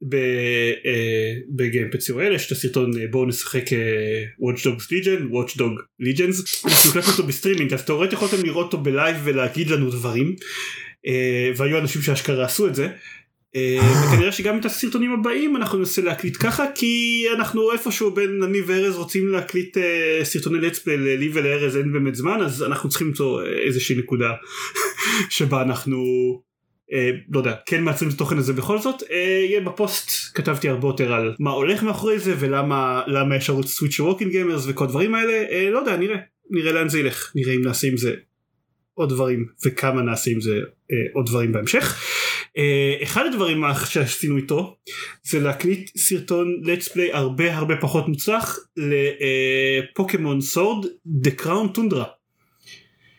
[1.48, 6.02] ב gamepod co.il יש את הסרטון אה, בואו נשחק אה, Watch Dogs Legion, Watch Dog
[6.02, 10.36] Legends, אנחנו הקלטנו אותו בסטרימינג אז תאורטית יכולתם לראות אותו ב live ולהגיד לנו דברים
[11.06, 12.88] אה, והיו אנשים שאשכרה עשו את זה.
[13.56, 13.78] אה,
[14.08, 18.96] וכנראה שגם את הסרטונים הבאים אנחנו ננסה להקליט ככה כי אנחנו איפשהו בין אני וארז
[18.96, 23.42] רוצים להקליט אה, סרטוני let's play לי ולארז אין באמת זמן אז אנחנו צריכים למצוא
[23.42, 24.32] אה, איזושהי נקודה
[25.36, 26.02] שבה אנחנו
[26.92, 31.12] אה, לא יודע כן מעצרים את התוכן הזה בכל זאת אה, בפוסט כתבתי הרבה יותר
[31.12, 35.44] על מה הולך מאחורי זה ולמה למה יש ערוץ סוויץ' ווקינג גיימרס וכל הדברים האלה
[35.50, 36.16] אה, לא יודע נראה
[36.50, 38.14] נראה לאן זה ילך נראה אם נעשה עם זה
[38.94, 40.60] עוד דברים וכמה נעשה עם זה
[40.92, 42.00] אה, עוד דברים בהמשך.
[42.58, 44.76] אה, אחד הדברים שעשינו איתו
[45.22, 50.86] זה להקליט סרטון let's play הרבה הרבה פחות מוצלח לפוקימון סורד
[51.24, 52.04] The Crown Tundra.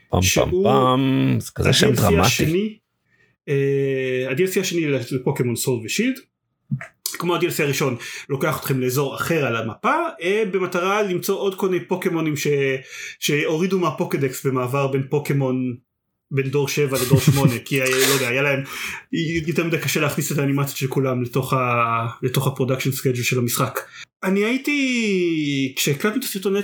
[0.10, 2.20] פעם פעם פעם, זה כזה שם דרמטי.
[2.20, 2.89] השני, אה,
[3.48, 6.16] ה-DLC השני לפוקימון Sword ו Shield.
[7.20, 7.96] כמו ה-DLC הראשון
[8.30, 12.34] לוקח אתכם לאזור אחר על המפה אה, במטרה למצוא עוד כל מיני פוקימונים.
[13.20, 15.76] שהורידו מהפוקדקס במעבר בין פוקימון
[16.32, 18.60] בין דור 7 לדור 8 כי היה- לא יודע היה להם
[19.48, 21.58] יותר מדי קשה להכניס את האנימציות של כולם לתוך, ה...
[22.24, 23.80] לתוך ה production schedule של המשחק.
[24.24, 26.56] אני הייתי כשהקלטנו את הסרטון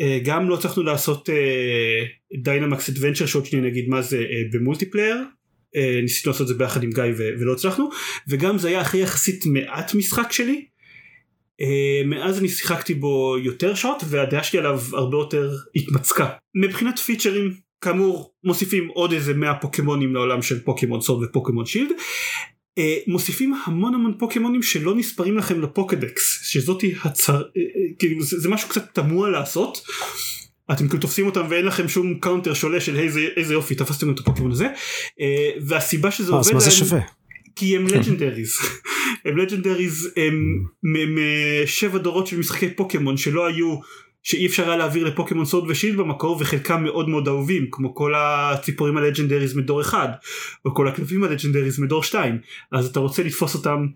[0.00, 1.28] אה, גם לא הצלחנו לעשות
[2.42, 5.16] Dynamax Adventure שעוד שניה נגיד מה זה אה, ב multiplayer
[5.76, 7.90] אה, ניסינו לעשות את זה ביחד עם גיא ולא הצלחנו
[8.28, 10.64] וגם זה היה הכי יחסית מעט משחק שלי.
[11.60, 16.28] אה, מאז אני שיחקתי בו יותר שעות והדעה שלי עליו הרבה יותר התמצקה.
[16.54, 21.90] מבחינת פיצ'רים כאמור מוסיפים עוד איזה 100 פוקימונים לעולם של פוקימון Sword ופוקימון Shield.
[22.78, 27.36] אה, מוסיפים המון המון פוקימונים שלא נספרים לכם לפוקדקס שזאתי הצר...
[27.36, 29.82] אה, אה, כאילו זה, זה משהו קצת תמוה לעשות.
[30.72, 34.18] אתם כאילו תופסים אותם ואין לכם שום counter שולה של איזה, איזה יופי תפסתם את
[34.18, 34.66] הפוקימון הזה.
[35.20, 37.00] אה, והסיבה שזה אז עובד להם שווה?
[37.56, 38.56] כי הם legendaries
[39.24, 43.76] הם legendaries הם משבע דורות של משחקי פוקימון שלא היו
[44.22, 48.12] שאי אפשר היה להעביר לפוקימון Sword ו Shield במקור וחלקם מאוד מאוד אהובים כמו כל
[48.16, 50.10] הציפורים ה legendaries מדור 1
[50.64, 52.38] או כל הכלבים ה legendaries מדור 2
[52.72, 53.86] אז אתה רוצה לתפוס אותם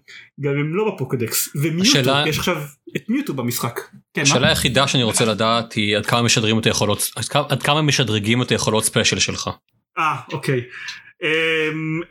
[0.40, 2.62] גם אם לא בפוקדקס ומיוטו השאלה- יש עכשיו
[2.96, 3.80] את מיוטו במשחק.
[4.14, 4.22] כן?
[4.22, 7.82] השאלה היחידה שאני רוצה לדעת היא עד כמה משדרים את היכולות עד כמה- עד כמה
[7.82, 9.50] משדרגים את היכולות special שלך.
[9.98, 10.60] אה אוקיי
[11.22, 11.28] אמ,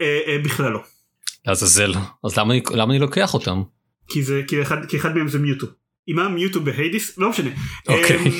[0.01, 0.79] אה, אה, בכלל לא
[1.47, 1.93] לעזאזל
[2.25, 3.61] אז למה אני למה אני לוקח אותם.
[4.09, 5.67] כי זה כי אחד, כי אחד מהם זה מיוטו.
[6.07, 7.17] עם מה מיוטו ב Hades?
[7.17, 7.49] לא משנה.
[7.87, 8.17] אוקיי.
[8.17, 8.31] אמ,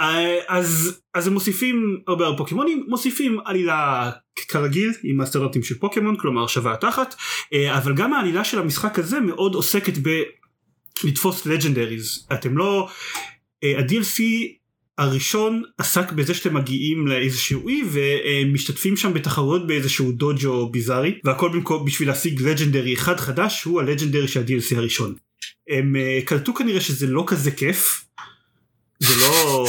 [0.00, 4.10] אה, אז אז הם מוסיפים הרבה הרבה פוקימונים מוסיפים עלילה
[4.48, 7.14] כרגיל עם הסטנדרטים של פוקימון כלומר שווה התחת
[7.52, 9.92] אה, אבל גם העלילה של המשחק הזה מאוד עוסקת
[11.02, 12.88] בלתפוס לג'נדריז אתם לא
[13.64, 14.22] אה, ה-DLC
[14.98, 21.84] הראשון עסק בזה שאתם מגיעים לאיזשהו אי ומשתתפים שם בתחרויות באיזשהו דוג'ו ביזארי והכל במקום
[21.84, 25.14] בשביל להשיג לג'נדרי אחד חדש הוא הלג'נדרי של ה-DLC הראשון.
[25.68, 28.04] הם אה, קלטו כנראה שזה לא כזה כיף.
[28.98, 29.66] זה לא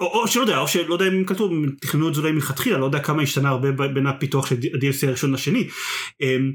[0.00, 2.32] או, או שלא יודע או שלא יודע אם הם קלטו הם תכננו את זה אולי
[2.32, 5.68] מלכתחילה לא יודע כמה השתנה הרבה בין הפיתוח של ה-DLC הראשון לשני.
[6.20, 6.52] אמ,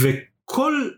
[0.00, 0.88] וכל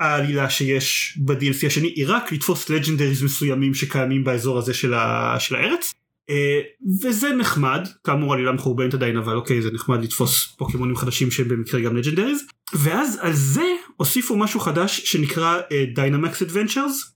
[0.00, 5.56] העלילה שיש ב-DLC השני היא רק לתפוס legendaries מסוימים שקיימים באזור הזה של, ה- של
[5.56, 5.94] הארץ.
[6.30, 6.60] אה,
[7.02, 7.88] וזה נחמד.
[8.04, 12.42] כאמור עלילה מחורבנת עדיין אבל אוקיי זה נחמד לתפוס פוקימונים חדשים שהם במקרה גם legendaries
[12.72, 15.60] ואז על זה הוסיפו משהו חדש שנקרא
[15.94, 17.12] Dynamax Adventures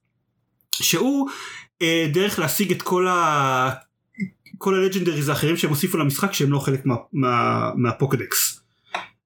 [0.73, 1.29] שהוא
[1.83, 3.71] אה, דרך להשיג את כל ה...
[4.59, 8.61] כל ה legendaries האחרים שהם הוסיפו למשחק שהם לא חלק מה, מה, מהפוקדקס.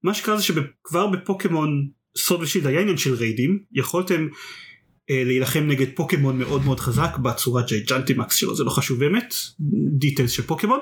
[0.03, 1.87] מה שקרה זה שכבר בפוקימון
[2.17, 4.27] Sword ו Shield היה עניין של ריידים יכולתם
[5.09, 9.33] אה, להילחם נגד פוקימון מאוד מאוד חזק בצורת Gigantamax שלו זה לא חשוב באמת
[9.97, 10.79] details של פוקימון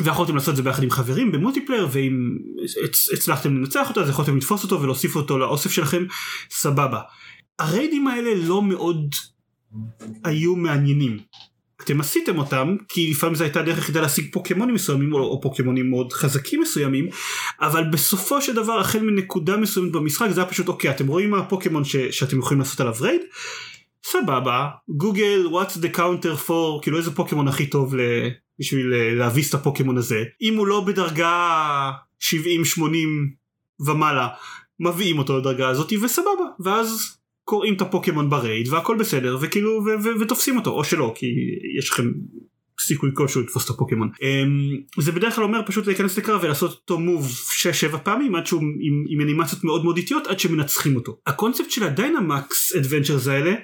[0.00, 2.36] ויכולתם לעשות את זה ביחד עם חברים ב multiplayer ואם
[2.84, 6.04] הצ- הצלחתם לנצח אותו אז יכולתם לתפוס אותו ולהוסיף אותו לאוסף שלכם
[6.50, 7.00] סבבה.
[7.58, 9.14] הריידים האלה לא מאוד
[10.24, 11.18] היו מעניינים.
[11.84, 15.90] אתם עשיתם אותם כי לפעמים זו הייתה הדרך היחידה להשיג פוקימונים מסוימים או, או פוקימונים
[15.90, 17.08] מאוד חזקים מסוימים
[17.60, 21.38] אבל בסופו של דבר החל מנקודה מסוימת במשחק זה היה פשוט אוקיי אתם רואים מה
[21.38, 23.20] הפוקימון ש, שאתם יכולים לעשות עליו רייד
[24.04, 28.00] סבבה גוגל what's the counter for כאילו איזה פוקימון הכי טוב ל...
[28.60, 30.24] בשביל אה, להביס את הפוקימון הזה.
[30.42, 31.90] אם הוא לא בדרגה
[32.22, 32.80] 70-80
[33.86, 34.28] ומעלה
[34.80, 36.44] מביאים אותו לדרגה הזאת וסבבה.
[36.60, 40.70] ואז קוראים את הפוקימון ב raid והכל בסדר וכאילו ו- ו- ותופסים אותו.
[40.70, 41.26] או שלא כי
[41.78, 42.10] יש לכם
[42.80, 44.08] סיכוי כלשהו לתפוס את הפוקימון.
[44.14, 47.28] אמ, זה בדרך כלל אומר פשוט להיכנס לקרב ולעשות אותו move
[47.92, 51.18] 6-7 פעמים עד שהוא עם, עם אנימציות מאוד מאוד איטיות עד שמנצחים אותו.
[51.26, 53.54] הקונספט של ה Dynamax Adventures האלה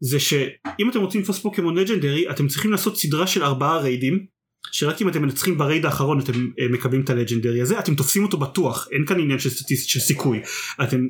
[0.00, 4.26] זה שאם אתם רוצים לתפוס פוקימון legendary אתם צריכים לעשות סדרה של ארבעה ריידים
[4.72, 7.94] שרק אם אתם מנצחים ב raid האחרון אתם אה, מקבלים את ה legendary הזה אתם
[7.94, 10.40] תופסים אותו בטוח אין כאן עניין של, של סיכוי
[10.82, 11.06] אתם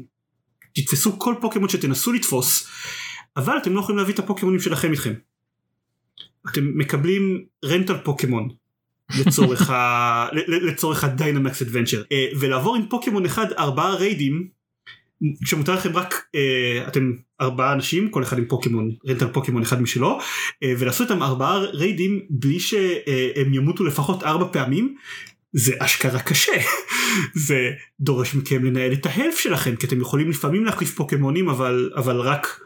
[0.75, 2.69] תתפסו כל פוקימון שתנסו לתפוס
[3.37, 5.13] אבל אתם לא יכולים להביא את הפוקימונים שלכם איתכם.
[6.51, 8.49] אתם מקבלים rental פוקימון
[9.21, 10.29] לצורך, ה...
[10.49, 12.03] לצורך ה Dynamax Adventure
[12.41, 14.49] ולעבור עם פוקימון אחד ארבעה ריידים
[15.45, 20.19] כשמותר לכם רק אה, אתם ארבעה אנשים כל אחד עם פוקימון rental פוקימון אחד משלו
[20.21, 24.95] אה, ולעשות איתם ארבעה ריידים בלי שהם ימותו לפחות ארבע פעמים
[25.53, 26.53] זה אשכרה קשה.
[27.47, 32.21] זה דורש מכם לנהל את ההלף שלכם כי אתם יכולים לפעמים להחליף פוקימונים אבל אבל
[32.21, 32.61] רק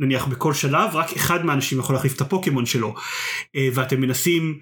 [0.00, 2.94] נניח בכל שלב רק אחד מהאנשים יכול להחליף את הפוקימון שלו.
[3.56, 4.58] אה, ואתם מנסים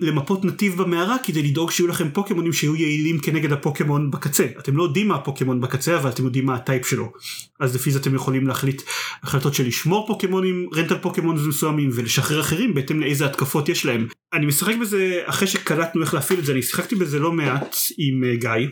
[0.00, 4.46] למפות נתיב במערה כדי לדאוג שיהיו לכם פוקימונים שיהיו יעילים כנגד הפוקימון בקצה.
[4.58, 7.12] אתם לא יודעים מה הפוקימון בקצה אבל אתם יודעים מה הטייפ שלו.
[7.60, 8.82] אז לפי זה אתם יכולים להחליט
[9.22, 14.06] החלטות של לשמור פוקימונים רנטל פוקימון מסוימים ולשחרר אחרים בהתאם לאיזה התקפות יש להם.
[14.32, 18.24] אני משחק בזה אחרי שקלטנו איך להפעיל את זה אני שיחקתי בזה לא מעט עם
[18.24, 18.68] אה, גיא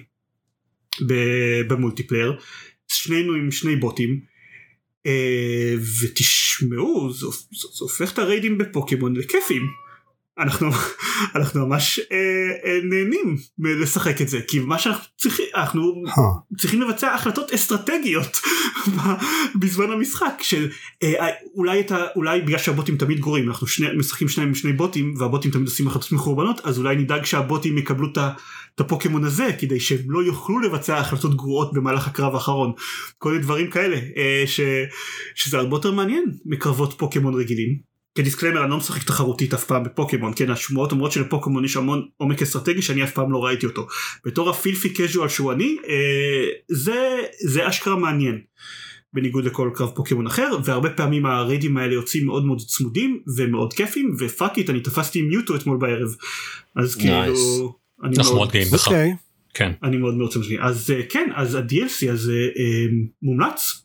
[1.69, 2.39] במולטיפלייר.
[2.89, 4.21] שנינו עם שני בוטים.
[5.07, 9.63] אה, ותשמעו זה, זה, הופך את הריידים בפוקימון לכיפים
[10.39, 10.71] אנחנו
[11.35, 12.17] אנחנו ממש אה,
[12.65, 16.57] אה, נהנים לשחק את זה כי מה שאנחנו צריכים אנחנו huh.
[16.59, 18.41] צריכים לבצע החלטות אסטרטגיות
[19.61, 20.71] בזמן המשחק של
[21.03, 25.15] אה, אולי אתה אולי בגלל שהבוטים תמיד גרועים אנחנו שני, משחקים שניים עם שני בוטים
[25.19, 28.09] והבוטים תמיד עושים החלטות מחורבנות אז אולי נדאג שהבוטים יקבלו
[28.75, 32.73] את הפוקימון הזה כדי שהם לא יוכלו לבצע החלטות גרועות במהלך הקרב האחרון
[33.19, 34.61] כל מיני דברים כאלה אה, ש,
[35.35, 37.98] שזה הרבה יותר מעניין מקרבות פוקימון רגילים.
[38.15, 42.43] כדיסקלמר אני לא משחק תחרותית אף פעם בפוקימון כן השמועות אומרות שלפוקימון יש המון עומק
[42.43, 43.87] אסטרטגי שאני אף פעם לא ראיתי אותו
[44.27, 47.17] בתור הפילפי קז'ואל שהוא אני אה, זה
[47.47, 48.41] זה אשכרה מעניין
[49.13, 54.17] בניגוד לכל קרב פוקימון אחר והרבה פעמים הריידים האלה יוצאים מאוד מאוד צמודים ומאוד כיפים
[54.19, 56.15] ופאק איט אני תפסתי מיוטו אתמול בערב
[56.77, 58.87] אז כאילו אני אנחנו מאוד גאים בך.
[58.87, 59.15] אוקיי.
[59.55, 59.73] כן.
[59.83, 62.87] אני מאוד מאוד רוצה אז אה, כן אז ה-DLC הזה אה,
[63.23, 63.85] מומלץ.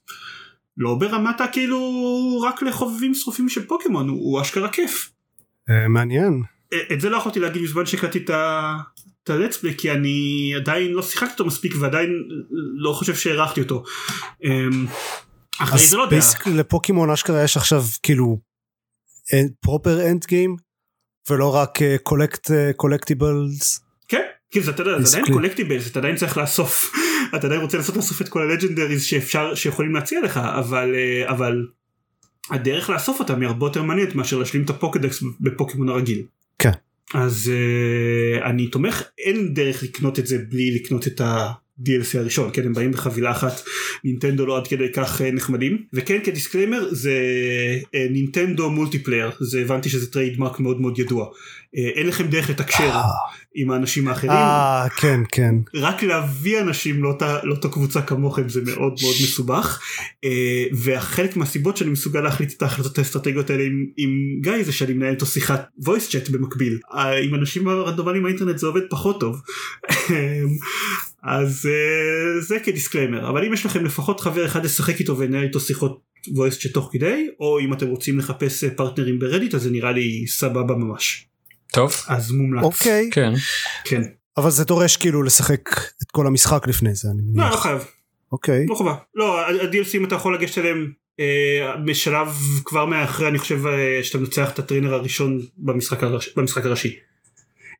[0.77, 1.79] לא ברמת הכאילו
[2.43, 5.11] רק לחובבים שרופים של פוקימון הוא, הוא אשכרה כיף.
[5.69, 6.43] Uh, מעניין.
[6.93, 8.25] את זה לא יכולתי להגיד בזמן שהקלטתי
[9.23, 12.09] את ה let's play כי אני עדיין לא שיחקתי אותו מספיק ועדיין
[12.75, 13.83] לא חושב שהערכתי אותו.
[14.43, 14.85] אמ,
[15.59, 16.17] אחרי זה לא יודע.
[16.17, 18.37] אז לפוקימון אשכרה יש עכשיו כאילו
[19.59, 20.55] proper end game
[21.29, 21.79] ולא רק
[22.75, 23.77] collectibles.
[23.77, 26.93] אה, כן כאילו זה עדיין collectibles אתה עדיין צריך לאסוף
[27.35, 31.31] אתה עדיין רוצה לנסות לאסוף את כל ה legendaries שאפשר שיכולים להציע לך אבל אה,
[31.31, 31.65] אבל
[32.49, 36.21] הדרך לאסוף אותם היא הרבה יותר מעניינת מאשר להשלים את הפוקדקס בפוקימון הרגיל.
[36.59, 36.71] כן.
[37.13, 41.51] אז אה, אני תומך אין דרך לקנות את זה בלי לקנות את ה...
[41.79, 43.61] DLC הראשון כן הם באים בחבילה אחת
[44.03, 47.19] נינטנדו לא עד כדי כך אה, נחמדים וכן כ disclaimer זה
[48.09, 51.27] נינטנדו multiplayer זה הבנתי שזה trademark מאוד מאוד ידוע
[51.73, 52.91] אין לכם דרך לתקשר
[53.55, 54.31] עם האנשים האחרים.
[54.31, 55.55] אה, כן, כן.
[55.73, 57.39] רק להביא אנשים לאותה,
[57.71, 59.79] קבוצה כמוכם זה מאוד מאוד מסובך.
[60.23, 64.09] אה, והחלק מהסיבות שאני מסוגל להחליט את ההחלטות האסטרטגיות האלה עם, עם
[64.41, 66.79] גיא זה שאני מנהל איתו שיחת voice chat במקביל.
[66.93, 69.41] אה, עם אנשים רנדומליים באינטרנט זה עובד פחות טוב.
[71.23, 73.29] אז אה, זה כ disclaimer.
[73.29, 76.89] אבל אם יש לכם לפחות חבר אחד לשחק איתו ולנהל איתו שיחות voice chat תוך
[76.93, 81.27] כדי, או אם אתם רוצים לחפש פרטנרים ברדיט אז זה נראה לי סבבה ממש.
[81.73, 81.93] טוב.
[82.07, 82.63] אז מומלץ.
[82.63, 83.09] אוקיי.
[83.11, 83.33] כן.
[83.83, 84.01] כן.
[84.37, 85.69] אבל זה דורש כאילו לשחק
[86.03, 87.45] את כל המשחק לפני זה אני מניח.
[87.45, 87.85] לא, לא חייב.
[88.31, 88.65] אוקיי.
[88.69, 88.95] לא חובה.
[89.15, 92.27] לא, ה-DLC ים אתה יכול לגשת אליהם אה, בשלב
[92.65, 96.99] כבר מאחרי אני חושב אה, שאתה מנצח את ה trainer הראשון במשחק, הראש, במשחק הראשי.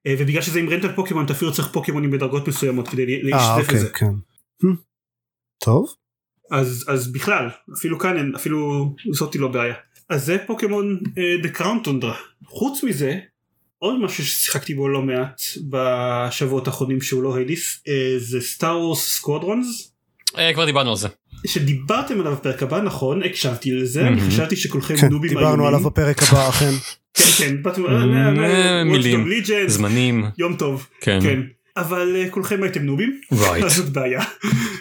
[0.08, 3.76] אה, ובגלל שזה עם rental פוקימון אתה אפילו צריך פוקימונים בדרגות מסוימות כדי להשתתף אוקיי,
[3.76, 3.90] בזה.
[3.90, 4.14] כן.
[4.64, 4.76] Hmm.
[5.64, 5.94] טוב.
[6.52, 9.76] אז, אז בכלל אפילו כאן אין אפילו זאתי לא בעיה.
[10.10, 11.00] אז זה פוקימון
[11.44, 12.16] The Crown Tundra.
[12.46, 13.20] חוץ מזה
[13.84, 19.16] עוד משהו ששיחקתי בו לא מעט בשבועות האחרונים שהוא לא Hades אה, זה Star Wars
[19.18, 19.92] Squadrons.
[20.38, 21.08] אה, כבר דיברנו על זה.
[21.48, 24.08] שדיברתם עליו בפרק הבא נכון הקשבתי לזה.
[24.08, 26.72] אני חשבתי שכולכם כן, נובים דיברנו עליו בפרק הבא אכן.
[27.14, 29.28] כן כן באתם אה, מילים.
[29.68, 30.26] זמנים.
[30.38, 31.20] יום טוב כן.
[31.78, 33.64] אבל אה, כולכם הייתם נובים Right.
[33.66, 34.24] אז זאת בעיה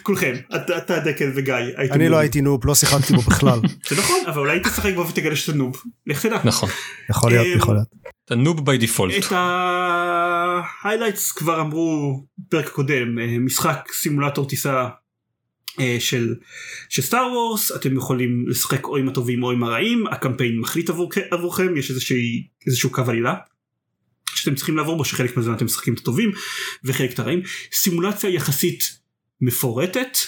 [0.02, 2.20] כולכם אתה אתה, דקל וגיא הייתם אני לא נובים.
[2.20, 3.60] הייתי נוב, לא שיחקתי בו בכלל.
[3.88, 6.68] זה נכון אבל אולי תשחק בו ותגלה שאתה נוב לך תדע נכון.
[7.10, 7.88] יכול להיות, אה, יכול להיות.
[8.24, 9.14] אתה נוב ביי דיפולט.
[9.26, 9.32] את
[10.84, 14.88] ה highlights כבר אמרו פרק קודם אה, משחק סימולטור טיסה
[15.98, 16.34] של
[16.88, 21.10] של Star Wars אתם יכולים לשחק או עם הטובים או עם הרעים הקמפיין מחליט עבור,
[21.30, 23.34] עבורכם יש איזושהי, איזשהו קו עלילה
[24.34, 26.32] שאתם צריכים לעבור בו שחלק מהזמן אתם משחקים את הטובים
[26.84, 27.42] וחלק את הרעים
[27.72, 28.98] סימולציה יחסית
[29.40, 30.18] מפורטת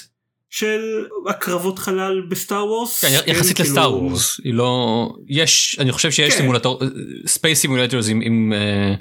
[0.51, 5.77] של הקרבות חלל ב Star Wars כן, יחסית כאילו- ל Star Wars היא לא יש
[5.81, 6.39] אני חושב שיש כן.
[6.39, 6.83] סימולטור
[7.27, 8.95] space simulators עם עם אה,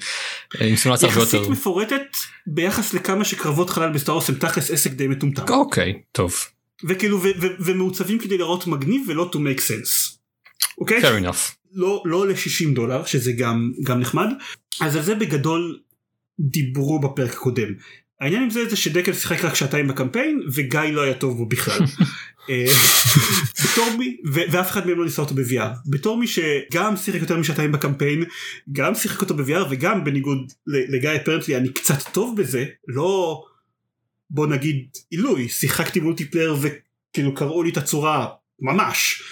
[0.68, 1.52] עם סימולציה הרבה יחסית יותר.
[1.52, 6.36] מפורטת ביחס לכמה שקרבות חלל ב Star Wars הם תכלס עסק די מטומטם אוקיי טוב
[6.84, 10.18] וכאילו ו- ו- ומעוצבים כדי לראות מגניב ולא to make sense.
[10.78, 11.02] אוקיי?
[11.02, 11.52] fair enough.
[11.74, 14.28] לא לא ל-60 דולר שזה גם גם נחמד
[14.82, 15.80] אז על זה בגדול
[16.40, 17.74] דיברו בפרק הקודם.
[18.22, 21.80] העניין עם זה זה שדקל שיחק רק שעתיים בקמפיין וגיא לא היה טוב בו בכלל.
[22.50, 22.66] אה,
[23.64, 27.38] בתור מי ו- ואף אחד מהם לא ניסה אותו ב-VR בתור מי שגם שיחק יותר
[27.38, 28.24] משעתיים בקמפיין
[28.72, 33.44] גם שיחק אותו ב-VR וגם בניגוד לגיא apparently אני קצת טוב בזה לא
[34.30, 38.28] בוא נגיד עילוי שיחקתי multiplayer וכאילו קרעו לי את הצורה
[38.60, 39.24] ממש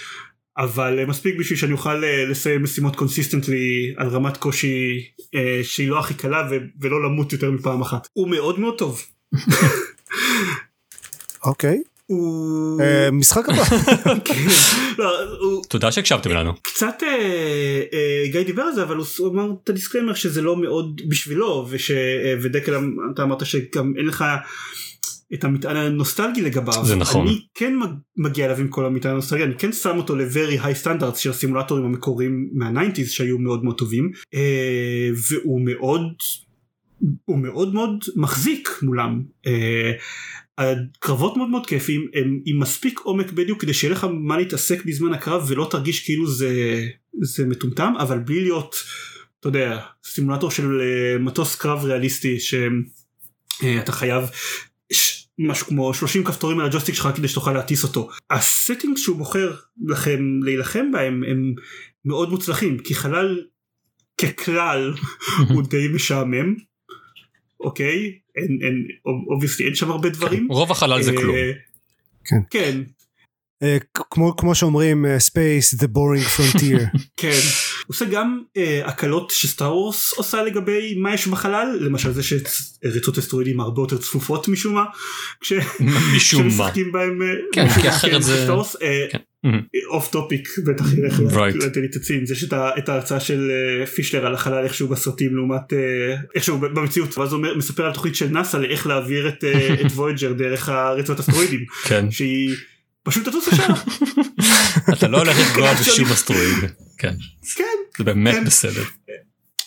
[0.61, 5.89] אבל אה, מספיק בשביל שאני אוכל אה, לסיים משימות consistently על רמת קושי אה, שהיא
[5.89, 9.01] לא הכי קלה ו- ולא למות יותר מפעם אחת הוא מאוד מאוד טוב
[11.45, 11.81] אוקיי.
[12.05, 13.63] הוא אה, משחק הבא.
[14.99, 15.11] לא,
[15.69, 16.53] תודה שהקשבתם לנו.
[16.61, 17.03] קצת
[18.31, 21.91] גיא דיבר על זה אבל הוא אמר את ה disclaimer שזה לא מאוד בשבילו וש,
[22.41, 22.75] ודקל
[23.13, 24.25] אתה אמרת שגם אין לך
[25.33, 27.27] את המטען הנוסטלגי לגביו זה נכון.
[27.27, 30.85] אני כן מג- מגיע אליו עם כל המטען הנוסטלגי אני כן שם אותו ל-very high
[30.85, 36.01] standards של הסימולטורים המקוריים מה nineties שהיו מאוד מאוד טובים אה, והוא מאוד
[37.25, 39.23] הוא מאוד מאוד מחזיק מולם.
[39.47, 39.91] אה,
[40.57, 45.13] הקרבות מאוד מאוד כיפים הם עם מספיק עומק בדיוק כדי שיהיה לך מה להתעסק בזמן
[45.13, 46.83] הקרב ולא תרגיש כאילו זה
[47.21, 48.75] זה מטומטם אבל בלי להיות
[49.39, 54.70] אתה יודע סימולטור של אה, מטוס קרב ריאליסטי שאתה חייב ש-
[55.47, 59.55] משהו כמו 30 כפתורים על הג'ויסטיק שלך כדי שתוכל להטיס אותו ה setting שהוא בוחר
[59.87, 61.53] לכם להילחם בהם הם
[62.05, 63.41] מאוד מוצלחים כי חלל
[64.17, 64.93] ככלל
[65.49, 66.55] הוא די משעמם
[67.59, 68.87] אוקיי אין אין
[69.33, 71.35] אובייסטי אין שם הרבה דברים רוב החלל זה אה, כלום.
[72.25, 72.39] כן.
[72.49, 72.81] כן
[74.11, 76.97] כמו כמו שאומרים אה, space the boring frontier.
[77.17, 77.29] כן
[77.87, 83.17] הוא עושה גם אה, הקלות שסטאר וורס עושה לגבי מה יש בחלל למשל זה שריצות
[83.17, 84.83] אסטרואידים הרבה יותר צפופות משום מה
[85.41, 85.53] כש-
[86.15, 86.49] משום מה.
[86.49, 89.17] כשמשחקים בהם אה, כן, כי אחרת כן, זה- סטאר וורס, אה, כן.
[89.89, 91.57] off topic בטח ילך Right.
[91.65, 92.43] לתת לי את הציון יש
[92.77, 95.77] את ההרצאה של אה, פישלר על החלל איכשהו בסרטים לעומת אה,
[96.35, 100.69] איכשהו במציאות ואז הוא מספר על תוכנית של נאסא לאיך להעביר את אה, Voyager דרך
[100.69, 102.11] חגורת אסטרואידים כן.
[102.11, 102.55] שהיא
[103.03, 103.73] פשוט תטוס לשם
[104.93, 106.57] אתה לא הולך לפגוע בשום אסטרואיד.
[106.97, 107.13] כן.
[107.55, 107.63] כן
[107.97, 108.45] זה באמת כן.
[108.45, 108.83] בסדר.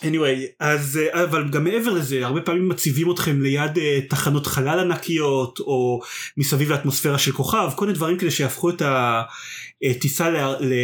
[0.03, 4.79] anyway אז אה, אבל גם מעבר לזה הרבה פעמים מציבים אתכם ליד אה, תחנות חלל
[4.79, 6.01] ענקיות או
[6.37, 8.83] מסביב לאטמוספירה של כוכב כל מיני דברים כדי שיהפכו את
[9.91, 10.75] הטיסה לה- ל-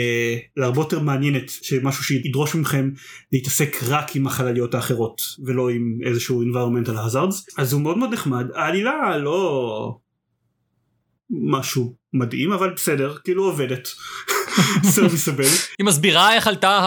[0.57, 2.91] להרבה יותר מעניינת שמשהו שידרוש מכם
[3.33, 8.47] להתעסק רק עם החלליות האחרות ולא עם איזשהו environmental hazards אז הוא מאוד מאוד נחמד
[8.55, 9.97] העלילה לא
[11.31, 13.89] משהו מדהים אבל בסדר כאילו עובדת.
[15.79, 16.79] היא מסבירה איך עלתה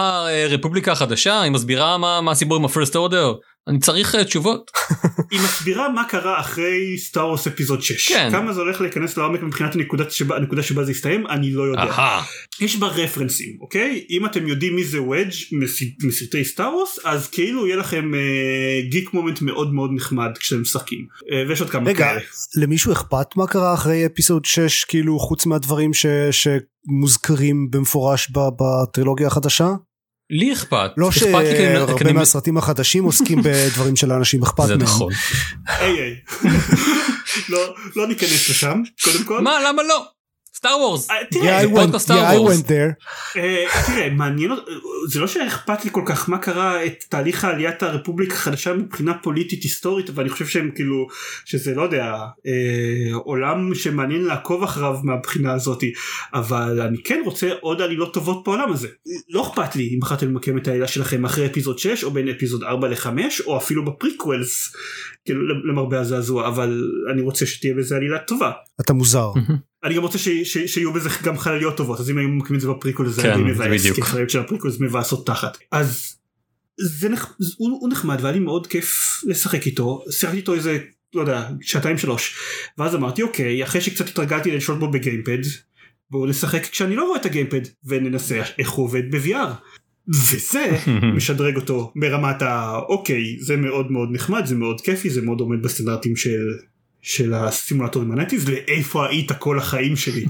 [0.46, 3.34] הרפובליקה החדשה היא מסבירה מה הסיפור עם הפרסט אורדר
[3.68, 4.70] אני צריך אה, תשובות
[5.30, 8.28] היא מסבירה מה קרה אחרי Star Wars episode 6 כן.
[8.32, 11.82] כמה זה הולך להיכנס לעומק מבחינת הנקודה שבה, הנקודה שבה זה יסתיים אני לא יודע
[11.82, 12.22] אהה.
[12.60, 15.32] יש בה רפרנסים אוקיי אם אתם יודעים מי זה Wedge
[16.02, 21.06] מסרטי Star Wars אז כאילו יהיה לכם אה, geek moment מאוד מאוד נחמד כשאתם משחקים
[21.32, 22.20] אה, ויש עוד כמה רגע, כאלה.
[22.56, 29.68] למישהו אכפת מה קרה אחרי episode 6 כאילו חוץ מהדברים ש, שמוזכרים במפורש בטרילוגיה החדשה?
[30.34, 30.90] לי אכפת.
[30.96, 34.82] לא שהרבה מהסרטים החדשים עוסקים בדברים שלאנשים אכפת זה מהם.
[34.82, 35.12] נכון.
[35.66, 36.14] היי היי.
[37.48, 39.40] לא לא ניכנס לשם קודם כל.
[39.40, 40.06] מה למה לא
[40.64, 41.10] סטאר וורס.
[41.10, 43.06] אה, Yeah, תראה, I זה went, פודקאסט went there.
[43.36, 44.50] אה, תראה, מעניין,
[45.08, 49.62] זה לא שאכפת לי כל כך מה קרה את תהליך העליית הרפובליקה החדשה מבחינה פוליטית
[49.62, 51.06] היסטורית, אבל אני חושב שהם כאילו,
[51.44, 52.14] שזה לא יודע,
[52.46, 55.92] אה, עולם שמעניין לעקוב אחריו מהבחינה הזאתי,
[56.34, 58.88] אבל אני כן רוצה עוד עלילות טובות בעולם הזה.
[59.30, 62.62] לא אכפת לי אם בחרתם למקם את העלילה שלכם אחרי episode 6 או בין episode
[62.62, 63.08] 4 ל-5
[63.46, 64.76] או אפילו ב prequels,
[65.24, 68.50] כאילו למרבה הזעזוע, אבל אני רוצה שתהיה בזה עלילה טובה.
[68.80, 69.30] אתה מוזר.
[69.84, 72.60] אני גם רוצה ש, ש, שיהיו בזה גם חלליות טובות אז אם היו ממקמים את
[72.60, 73.92] זה בפריקול זה כן, היה די זה מבאס.
[73.92, 75.58] כי החלליות של ה prequels מבאסות תחת.
[75.72, 76.16] אז
[76.80, 80.04] זה נח, הוא, הוא נחמד והיה לי מאוד כיף לשחק איתו.
[80.10, 80.78] שיחקתי איתו איזה
[81.14, 82.36] לא יודע שעתיים שלוש.
[82.78, 85.38] ואז אמרתי אוקיי אחרי שקצת התרגלתי לשלוט בו ב gamepad
[86.10, 89.50] בואו נשחק כשאני לא רואה את ה gamepad וננסה איך הוא עובד ב-VR
[90.08, 90.76] וזה
[91.16, 96.16] משדרג אותו ברמת האוקיי זה מאוד מאוד נחמד זה מאוד כיפי זה מאוד עומד בסטנדרטים
[96.16, 96.46] של
[97.04, 100.24] של הסימולטורים ה nineties לאיפה היית כל החיים שלי.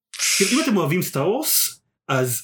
[0.52, 2.42] אם אתם אוהבים Star Wars אז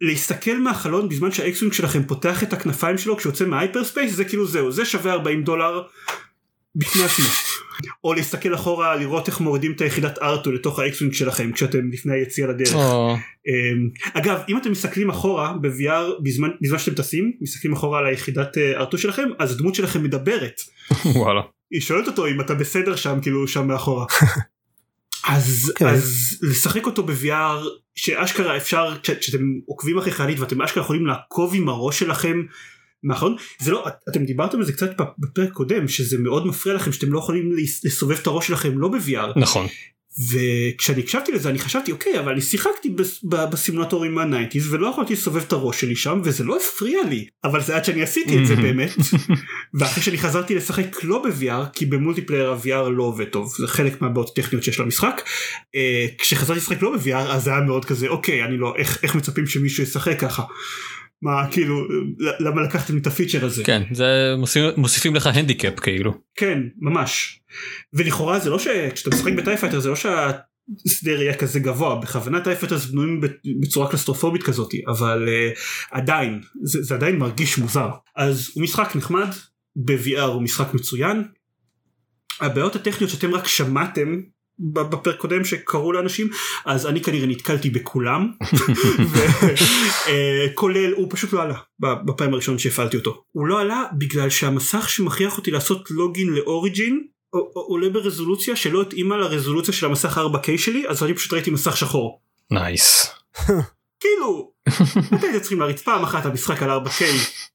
[0.00, 4.46] להסתכל מהחלון בזמן שה X-Wing שלכם פותח את הכנפיים שלו כשיוצא מה hyperspace זה כאילו
[4.46, 5.82] זהו זה שווה 40 דולר
[6.74, 7.26] בפני עצמו.
[8.04, 12.14] או להסתכל אחורה לראות איך מורידים את היחידת Artoo לתוך ה X-Wing שלכם כשאתם לפני
[12.14, 12.74] היציאה לדרך.
[12.74, 18.58] אמ, אגב אם אתם מסתכלים אחורה ב-VR בזמן, בזמן שאתם טסים מסתכלים אחורה על היחידת
[18.58, 20.60] אה, Artoo שלכם אז הדמות שלכם מדברת.
[21.16, 21.40] וואלה.
[21.70, 24.06] היא שואלת אותו אם אתה בסדר שם כאילו שם מאחורה.
[25.28, 25.86] אז כן.
[25.86, 27.64] אז לשחק אותו ב-VR
[27.94, 32.42] שאשכרה אפשר כש- כשאתם עוקבים אחרי חללית ואתם אשכרה יכולים לעקוב עם הראש שלכם.
[33.02, 36.92] מהחלון זה לא את- אתם דיברתם על זה קצת בפרק קודם שזה מאוד מפריע לכם
[36.92, 39.66] שאתם לא יכולים לס- לסובב את הראש שלכם לא ב-VR נכון.
[40.18, 42.94] וכשאני הקשבתי לזה אני חשבתי אוקיי אבל אני שיחקתי
[43.24, 47.26] בסימולטורים מהניינטיז ולא יכולתי לסובב את הראש שלי שם וזה לא הפריע לי.
[47.44, 48.90] אבל זה עד שאני עשיתי את זה באמת.
[49.74, 53.54] ואחרי שאני חזרתי לשחק לא ב-VR כי ב multiplayer ה-VR לא עובד טוב.
[53.58, 55.22] זה חלק מהבעיות הטכניות שיש למשחק.
[55.74, 59.14] אה, כשחזרתי לשחק לא ב-VR אז זה היה מאוד כזה אוקיי אני לא איך, איך
[59.14, 60.42] מצפים שמישהו ישחק ככה.
[61.22, 61.84] מה כאילו
[62.40, 63.64] למה לקחתם לי את הפיצ'ר הזה?
[63.64, 66.14] כן זה מוסיפים- מוסיפים לך הנדיקאפ כאילו.
[66.34, 67.40] כן ממש.
[67.92, 71.94] ולכאורה זה לא שכשאתה משחק ב TIE fighter זה לא שהשדה ראייה כזה גבוה.
[72.00, 73.20] בכוונה TIE fighters בנויים
[73.60, 75.58] בצורה קלסטרופובית כזאת אבל uh,
[75.90, 77.88] עדיין זה, זה עדיין מרגיש מוזר.
[78.16, 79.28] אז הוא משחק נחמד
[79.76, 81.22] ב-VR הוא משחק מצוין.
[82.40, 84.20] הבעיות הטכניות שאתם רק שמעתם
[84.60, 86.28] בפרק קודם שקראו לאנשים
[86.64, 88.32] אז אני כנראה נתקלתי בכולם.
[90.44, 93.22] וכולל הוא פשוט לא עלה בפעם הראשונה שהפעלתי אותו.
[93.32, 97.04] הוא לא עלה בגלל שהמסך שמכריח אותי לעשות לוגין לאוריג'ין
[97.52, 102.20] עולה ברזולוציה שלא התאימה לרזולוציה של המסך 4K שלי אז אני פשוט ראיתי מסך שחור.
[102.50, 103.06] נייס.
[104.00, 104.52] כאילו
[105.14, 107.04] אתם צריכים להריץ פעם אחת המשחק על 4K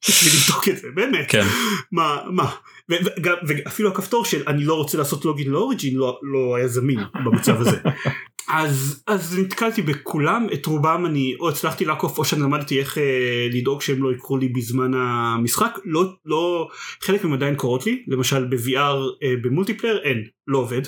[0.10, 1.26] בשביל לבדוק את זה באמת.
[1.30, 1.46] כן.
[1.92, 2.44] מה מה?
[2.44, 7.62] ו- ואפילו הכפתור של אני לא רוצה לעשות לוגין לאוריג'ין לא, לא היה זמין במצב
[7.62, 7.78] הזה.
[8.50, 13.48] אז אז נתקלתי בכולם את רובם אני או הצלחתי לעקוף או שאני למדתי איך אה,
[13.52, 15.80] לדאוג שהם לא יקרו לי בזמן המשחק.
[15.86, 16.68] לא לא
[17.02, 18.04] חלק מהם עדיין קורות לי.
[18.08, 20.82] למשל ב-VR אה, ב multiplayer אין לא עובד.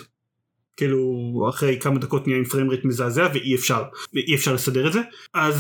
[0.78, 1.10] כאילו
[1.50, 3.84] אחרי כמה דקות נהיה עם framerate מזעזע ואי אפשר
[4.14, 5.02] ואי אפשר לסדר את זה.
[5.34, 5.58] אז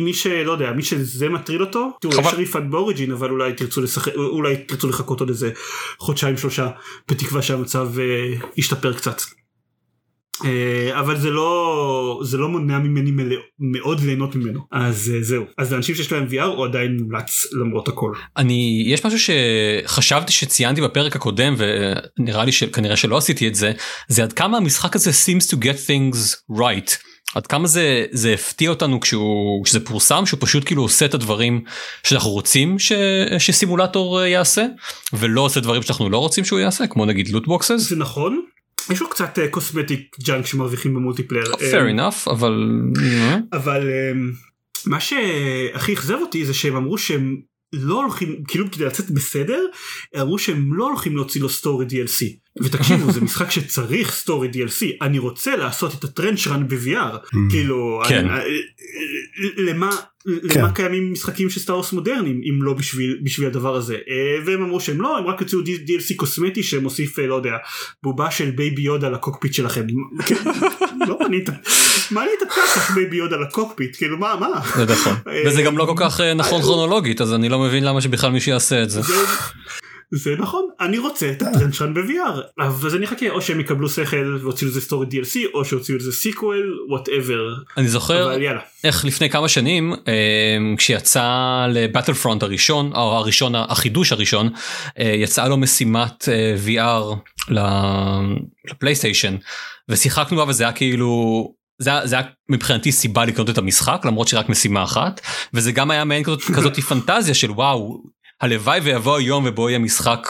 [0.00, 2.20] מי שלא יודע מי שזה מטריד אותו תראו.
[2.20, 5.50] אפשר refund ב Origin אבל אולי תרצו לשחק אולי תרצו לחכות עוד איזה
[5.98, 6.68] חודשיים שלושה
[7.10, 9.20] בתקווה שהמצב אה, ישתפר קצת.
[10.44, 15.44] אה, אבל זה לא זה לא מונע ממני מלא, מאוד ליהנות ממנו אז אה, זהו
[15.58, 18.12] אז לאנשים שיש להם VR הוא עדיין מומלץ למרות הכל.
[18.36, 23.72] אני יש משהו שחשבתי שציינתי בפרק הקודם ונראה לי שכנראה שלא עשיתי את זה
[24.08, 27.08] זה עד כמה המשחק הזה seems to get things right.
[27.34, 31.60] עד כמה זה זה הפתיע אותנו כשהוא כשזה פורסם שהוא פשוט כאילו עושה את הדברים
[32.04, 32.92] שאנחנו רוצים ש,
[33.38, 34.66] שסימולטור אה, יעשה
[35.12, 37.88] ולא עושה דברים שאנחנו לא רוצים שהוא יעשה כמו נגיד loot boxes.
[37.88, 38.42] זה נכון
[38.90, 41.44] יש לו קצת cosmetic junk שמרוויחים ב multiplayer.
[41.44, 42.68] fair אה, enough אבל
[43.02, 44.32] אה, אבל אמ,
[44.86, 47.36] מה שהכי אכזב אותי זה שהם אמרו שהם
[47.72, 49.60] לא הולכים כאילו כדי לצאת בסדר
[50.20, 52.24] אמרו שהם לא הולכים להוציא לו story DLC
[52.64, 57.18] ותקשיבו זה משחק שצריך story DLC אני רוצה לעשות את ה trench run ב-VR
[57.50, 58.26] כאילו כן.
[58.28, 58.42] אני-
[59.56, 59.90] למה
[60.50, 60.60] כן.
[60.60, 63.94] למה קיימים משחקים של Star Wars מודרניים אם לא בשביל בשביל הדבר הזה?
[63.94, 67.56] אה, והם אמרו שהם לא הם רק יוציאו DLC קוסמטי שמוסיף אה, לא יודע
[68.02, 69.86] בובה של Baby Yoda ל cockpit שלכם.
[70.26, 70.34] כן,
[71.06, 71.18] לא
[72.10, 74.48] מעניין את התחת Baby Yoda ל cockpit כאילו מה מה?
[74.76, 75.12] זה נכון.
[75.28, 78.30] אה, וזה גם לא כל כך אה, נכון כרונולוגית אז אני לא מבין למה שבכלל
[78.30, 79.00] מישהו יעשה את זה.
[80.10, 80.68] זה, נכון.
[80.80, 84.70] אני רוצה את ה trench run ב-VR אז אני אחכה או שהם יקבלו שכל והוציאו
[84.70, 88.36] לזה story DLC או שהוציאו לזה sequel whatever אני זוכר
[88.84, 94.48] איך לפני כמה שנים אה, כשיצא לבטל פרונט הראשון או הראשון החידוש הראשון
[94.98, 97.16] אה, יצאה לו משימת אה, VR
[98.70, 99.36] לפלייסטיישן
[99.88, 104.48] ושיחקנו בה וזה היה כאילו זה, זה היה מבחינתי סיבה לקנות את המשחק למרות שרק
[104.48, 105.20] משימה אחת
[105.54, 108.02] וזה גם היה מעין כזאת, כזאת פנטזיה של וואו
[108.40, 110.28] הלוואי ויבוא היום ובו יהיה משחק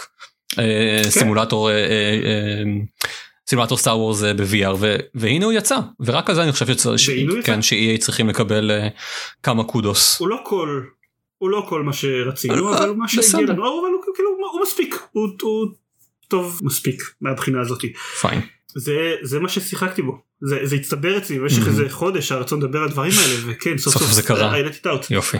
[0.59, 1.11] אה, כן.
[1.11, 1.80] סימולטור אה, אה,
[2.24, 2.62] אה,
[3.48, 7.09] סימולטור סטאר וורס אה, ב-VR ו- והנה הוא יצא ורק על זה אני חושב שצריך
[7.30, 7.46] הוא יצא.
[7.46, 8.88] כן, ש-EA צריכים לקבל אה,
[9.42, 10.18] כמה קודוס.
[10.20, 10.80] הוא לא כל
[11.38, 13.40] הוא לא כל מה שרצינו אה, אבל מה שהגיע בסדר.
[13.42, 15.66] לנו אבל הוא כאילו הוא- הוא מספיק הוא הוא
[16.28, 18.40] טוב מספיק מהבחינה הזאתי פיין.
[18.78, 21.68] זה זה מה ששיחקתי בו זה זה הצטבר אצלי במשך Mhm.
[21.68, 24.60] איזה חודש הרצון לדבר על הדברים האלה וכן סוף סוף סוף זה קרה.
[24.60, 25.06] I let it out.
[25.10, 25.38] יופי.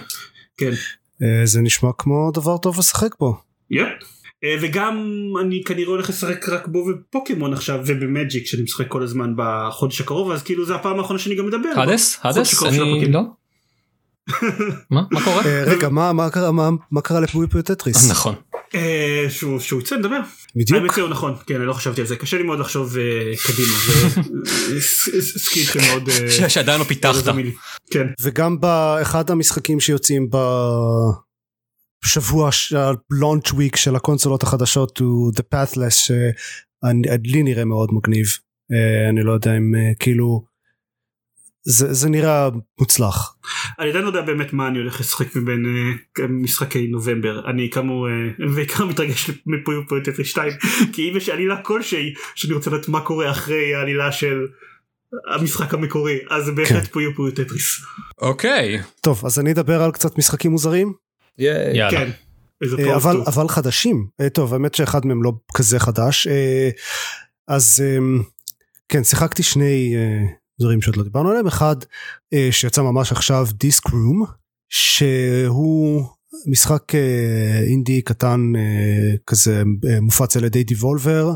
[0.57, 0.71] כן.
[1.23, 3.37] אה, זה נשמע כמו דבר טוב לשחק בו.
[3.71, 3.87] יפ.
[4.45, 5.05] אה, וגם
[5.41, 10.31] אני כנראה הולך לשחק רק בו בפוקימון עכשיו ובמג'יק שאני משחק כל הזמן בחודש הקרוב
[10.31, 11.69] אז כאילו זה הפעם האחרונה שאני גם מדבר.
[11.77, 12.19] האדס?
[12.23, 12.49] האדס?
[12.49, 13.13] שקרוב של אני.
[13.13, 13.21] לא.
[14.91, 15.03] מה?
[15.11, 15.45] מה קורה?
[15.47, 16.51] אה, רגע מה מה קרה
[16.91, 18.35] מה קרה ל Puyo Puyo Tetris נכון.
[18.75, 20.21] אה, שהוא יצא נדבר.
[20.57, 23.33] בדיוק האמת שהוא נכון כן אני לא חשבתי על זה קשה לי מאוד לחשוב אה,
[23.47, 26.09] קדימה זה skill שמאוד
[26.49, 27.25] שעדיין לא פיתחת.
[27.25, 27.53] זמין לי.
[27.91, 30.29] כן וגם באחד המשחקים שיוצאים
[32.05, 38.27] בשבוע ה launch week של הקונסולות החדשות הוא The Pathless שלי נראה מאוד מגניב
[39.11, 40.43] אני לא יודע אם כאילו
[41.63, 42.49] זה, זה נראה
[42.81, 43.37] מוצלח
[43.79, 45.67] אני עדיין לא יודע באמת מה אני הולך לשחק מבין
[46.19, 48.13] אה, משחקי נובמבר אני כאמור אה,
[48.55, 50.53] בעיקר מתרגש מ Puyo Puyo Tetris 2
[50.93, 54.47] כי אם יש עלילה כלשהי שאני רוצה לדעת מה קורה אחרי העלילה של
[55.35, 56.91] המשחק המקורי אז זה בהחלט כן.
[56.93, 57.81] Puyo Puyo Tetris.
[58.21, 58.81] אוקיי.
[59.01, 60.93] טוב אז אני אדבר על קצת משחקים מוזרים.
[61.39, 61.91] יאללה.
[61.91, 62.11] כן.
[62.63, 63.23] איזה אה, אבל.
[63.27, 66.29] אבל חדשים טוב האמת שאחד מהם לא כזה חדש
[67.49, 67.99] אז אה,
[68.89, 69.95] כן שיחקתי שני
[70.61, 71.47] דברים שעוד לא דיברנו עליהם.
[71.47, 71.77] אחד
[72.33, 74.25] אה, שיצא ממש עכשיו דיסק רום
[74.69, 76.05] שהוא
[76.47, 79.63] משחק אה, אינדי קטן אה, כזה
[80.01, 81.35] מופץ על ידי דיבולבר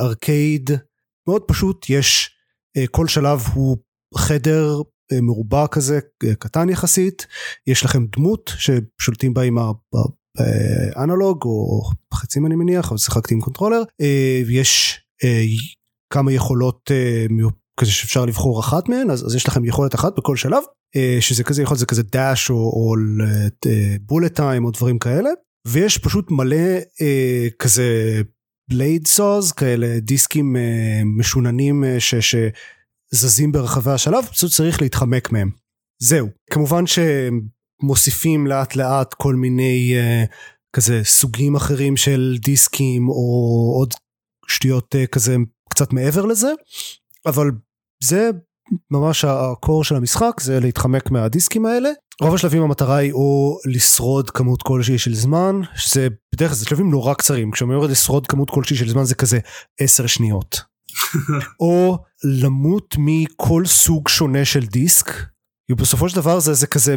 [0.00, 0.70] ארקייד.
[1.28, 2.30] מאוד פשוט יש
[2.90, 3.76] כל שלב הוא
[4.16, 4.82] חדר
[5.22, 5.98] מרובע כזה
[6.38, 7.26] קטן יחסית.
[7.66, 9.58] יש לכם דמות ששולטים בה עם
[10.96, 11.82] האנלוג או
[12.14, 13.82] חצים אני מניח אבל שיחקתי עם controller.
[14.02, 15.42] אה,
[16.12, 16.90] כמה יכולות
[17.80, 20.62] כזה שאפשר לבחור אחת מהן אז, אז יש לכם יכולת אחת בכל שלב
[20.96, 22.94] אה, שזה כזה יכול זה כזה dash או, או
[24.00, 25.30] bullet time או דברים כאלה
[25.68, 26.56] ויש פשוט מלא
[27.00, 28.20] אה, כזה
[28.70, 35.50] blade saws כאלה דיסקים אה, משוננים אה, ש, שזזים ברחבי השלב פשוט צריך להתחמק מהם.
[36.02, 40.28] זהו כמובן שמוסיפים לאט לאט כל מיני uh,
[40.76, 43.94] כזה סוגים אחרים של דיסקים או עוד
[44.48, 45.36] שטויות uh, כזה
[45.70, 46.52] קצת מעבר לזה
[47.26, 47.50] אבל
[48.02, 48.30] זה
[48.90, 51.90] ממש הקור של המשחק זה להתחמק מהדיסקים האלה.
[52.20, 56.90] רוב השלבים המטרה היא או לשרוד כמות כלשהי של זמן שזה בדרך כלל זה שלבים
[56.90, 59.38] נורא קצרים כשאומרים לשרוד כמות כלשהי של זמן זה כזה
[59.80, 60.60] עשר שניות.
[61.60, 65.10] או למות מכל סוג שונה של דיסק
[65.66, 66.96] כי בסופו של דבר זה, זה כזה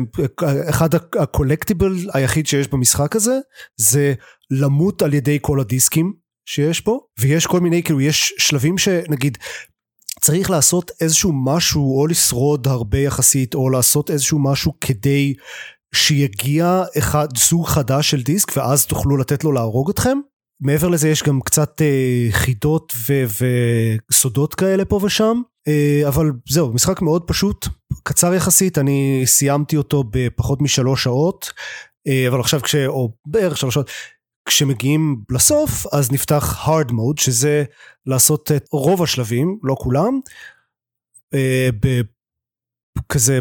[0.70, 3.40] אחד הקולקטיבל היחיד שיש במשחק הזה
[3.78, 4.14] זה
[4.52, 6.14] למות על ידי כל הדיסקים
[6.46, 9.38] שיש פה ויש כל מיני כאילו יש שלבים שנגיד
[10.26, 15.34] צריך לעשות איזשהו משהו או לשרוד הרבה יחסית או לעשות איזשהו משהו כדי
[15.96, 20.18] שיגיע אחד סוג חדש של דיסק ואז תוכלו לתת לו להרוג אתכם?
[20.62, 23.46] מעבר לזה יש גם קצת אה, חידות ו-
[24.12, 25.42] וסודות כאלה פה ושם.
[25.68, 27.68] אה, אבל זהו משחק מאוד פשוט
[28.04, 31.52] קצר יחסית אני סיימתי אותו בפחות משלוש שעות.
[32.08, 32.76] אה, אבל עכשיו כש...
[32.76, 33.90] או בערך שלוש שעות
[34.46, 37.64] כשמגיעים לסוף אז נפתח hard mode שזה
[38.06, 40.20] לעשות את רוב השלבים לא כולם
[41.34, 41.70] אה,
[42.98, 43.40] בכזה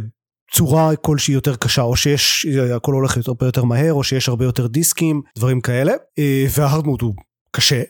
[0.53, 2.47] צורה כלשהי יותר קשה או שיש
[2.77, 6.87] הכל הולך יותר, הרבה יותר מהר או שיש הרבה יותר דיסקים דברים כאלה אה, וההארד
[6.87, 7.15] מוד הוא
[7.51, 7.83] קשה.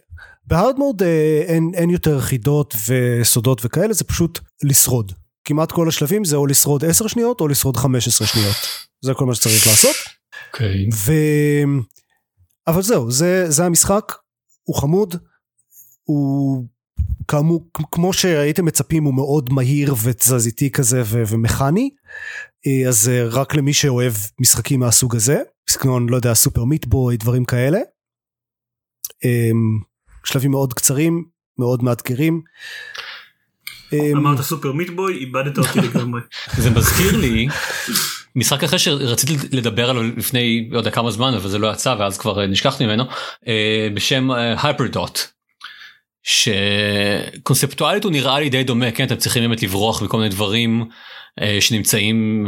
[0.47, 5.13] בהארד מוד אה, אין, אין יותר חידות וסודות וכאלה זה פשוט לשרוד
[5.45, 8.57] כמעט כל השלבים זה או לשרוד 10 שניות או לשרוד 15 שניות
[9.01, 9.97] זה כל מה שצריך לעשות.
[10.53, 10.89] אוקיי.
[10.95, 11.13] ו...
[12.67, 14.13] אבל זהו זה זה המשחק
[14.63, 15.17] הוא חמוד
[16.05, 16.65] הוא
[17.29, 21.91] כאמור כמו שהייתם מצפים הוא מאוד מהיר ותזזיתי כזה ו- ומכני
[22.67, 27.45] אה, אז אה, רק למי שאוהב משחקים מהסוג הזה סגנון לא יודע סופר מיטבוי דברים
[27.45, 27.79] כאלה.
[29.25, 29.51] אה,
[30.25, 31.25] שלבים מאוד קצרים
[31.59, 32.43] מאוד מאתגרים.
[33.93, 36.21] אה, אמרת סופר מיטבוי איבדת אותי לגמרי.
[36.59, 37.49] זה מזכיר לי
[38.37, 42.19] משחק אחר שרציתי לדבר עליו לפני לא יודע כמה זמן אבל זה לא יצא ואז
[42.19, 43.05] כבר אה, נשכחתי ממנו
[43.49, 44.31] אה, בשם
[44.63, 45.19] הייפרדוט.
[46.25, 50.85] שקונספטואלית הוא נראה לי די דומה כן אתם צריכים באמת לברוח מכל מיני דברים
[51.41, 52.47] אה, שנמצאים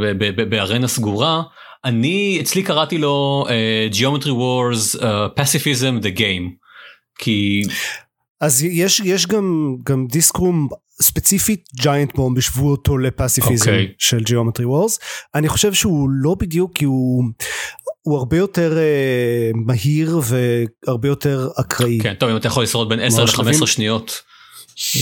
[0.49, 1.43] בארנה סגורה
[1.85, 5.05] אני אצלי קראתי לו אה, Geometry Wars uh,
[5.41, 6.67] Pacifism the Game
[7.19, 7.63] כי
[8.41, 10.69] אז יש, יש גם, גם דיסקרום
[11.03, 13.89] ספציפית ג'יינט בום השוו אותו לפסיפיזם אוקיי.
[13.99, 14.99] של ג'יאומטרי וורס.
[15.35, 17.25] אני חושב שהוא לא בדיוק כי הוא,
[18.03, 20.21] הוא הרבה יותר אה, מהיר
[20.87, 21.99] והרבה יותר אקראי.
[22.03, 24.23] כן, טוב, אם אתה יכול לשרוד בין 10 השלבים- ל-15 שניות.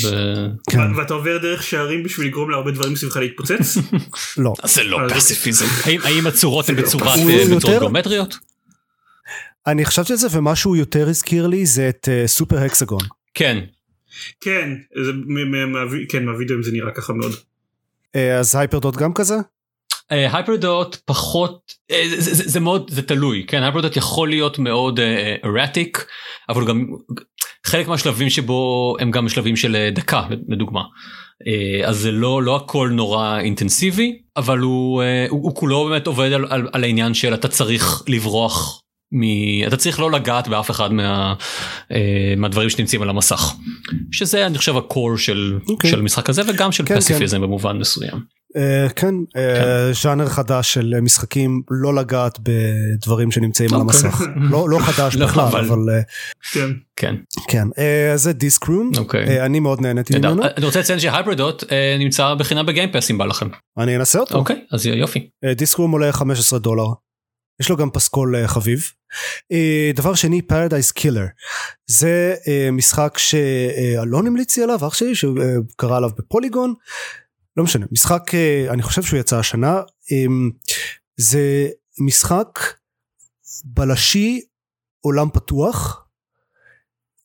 [0.01, 0.80] זה- כן.
[0.80, 3.76] ו- ואתה עובר דרך שערים בשביל לגרום להרבה דברים מסביבך להתפוצץ?
[4.36, 4.53] לא.
[4.64, 5.66] זה לא פסיפיזם.
[5.84, 8.34] האם- האם הצורות הן לא בצורת אה, יותר- גיאומטריות?
[9.66, 13.01] אני חשבתי על זה ומה שהוא יותר הזכיר לי זה את אה, סופר הקסגון.
[13.34, 13.59] כן.
[14.40, 14.70] כן,
[15.04, 17.32] זה מ- מ- מהווי- כן, מהווידאוים זה נראה ככה מאוד.
[18.16, 19.34] אה, אז הייפרדוט גם כזה?
[20.10, 25.00] הייפרדוט פחות אה, זה, זה, זה מאוד זה תלוי כן הייפרדוט יכול להיות מאוד
[25.44, 26.06] ארטיק
[26.48, 26.86] אבל גם
[27.66, 30.80] חלק מהשלבים שבו הם גם שלבים של אה, דקה לדוגמה
[31.46, 36.06] אה, אז זה לא לא הכל נורא אינטנסיבי אבל הוא, אה, הוא, הוא כולו באמת
[36.06, 38.84] עובד על, על, על העניין של אתה צריך לברוח.
[39.14, 39.22] מ...
[39.66, 41.34] אתה צריך לא לגעת באף אחד מה...
[41.92, 41.98] אה,
[42.36, 43.54] מהדברים שנמצאים על המסך
[44.12, 45.90] שזה אני חושב הקור של, אוקיי.
[45.90, 48.34] של המשחק הזה וגם של כן, פסיפיזם במובן מסוים.
[48.56, 54.00] אה, כן, אה, ז'אנר חדש של משחקים לא לגעת בדברים שנמצאים על אוקיי.
[54.04, 54.20] המסך.
[54.36, 56.00] לא לא חדש לא, בכלל אבל- אבל אה,
[56.52, 56.68] כן.
[56.96, 57.14] כן.
[57.48, 57.68] כן.
[58.14, 58.90] אז זה Disc Room.
[58.98, 59.26] אוקיי.
[59.28, 60.18] אה, אני מאוד נהניתי.
[60.18, 60.42] ממנו.
[60.56, 63.46] אני רוצה לציין ש HyperDot אה, נמצא בחינם ב Game Pass אם בא לכם.
[63.78, 64.38] אני אנסה אותו.
[64.38, 65.28] אוקיי אז יופי.
[65.44, 66.86] אה, Disc Room עולה 15 דולר.
[67.61, 68.82] יש לו גם פסקול אה, חביב.
[69.52, 71.26] אה, דבר שני Paradise Killer.
[71.86, 76.74] זה אה, משחק שאלון המליץ לי עליו אח שלי שקרא עליו ב Polygon.
[77.57, 78.30] לא משנה משחק
[78.68, 79.74] אני חושב שהוא יצא השנה.
[80.12, 80.26] אה,
[81.16, 82.59] זה משחק
[83.64, 84.40] בלשי
[85.00, 86.07] עולם פתוח.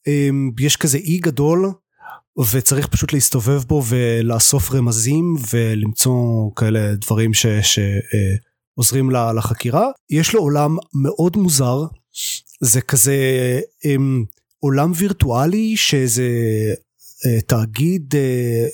[0.07, 1.71] אה, יש כזה אי גדול
[2.51, 7.45] וצריך פשוט להסתובב בו ולאסוף רמזים ולמצוא כאלה דברים ש...
[7.47, 7.80] ש
[8.80, 9.88] עוזרים לה- לחקירה.
[10.09, 11.86] יש לו עולם מאוד מוזר,
[12.61, 13.15] זה כזה
[13.84, 14.23] הם,
[14.59, 16.27] עולם וירטואלי שאיזה
[17.25, 18.67] אה, תאגיד אה,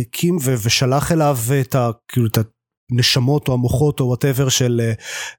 [0.00, 2.38] הקים ושלח אליו את, ה, כאילו, את
[2.92, 4.92] הנשמות או המוחות או וואטאבר של אה,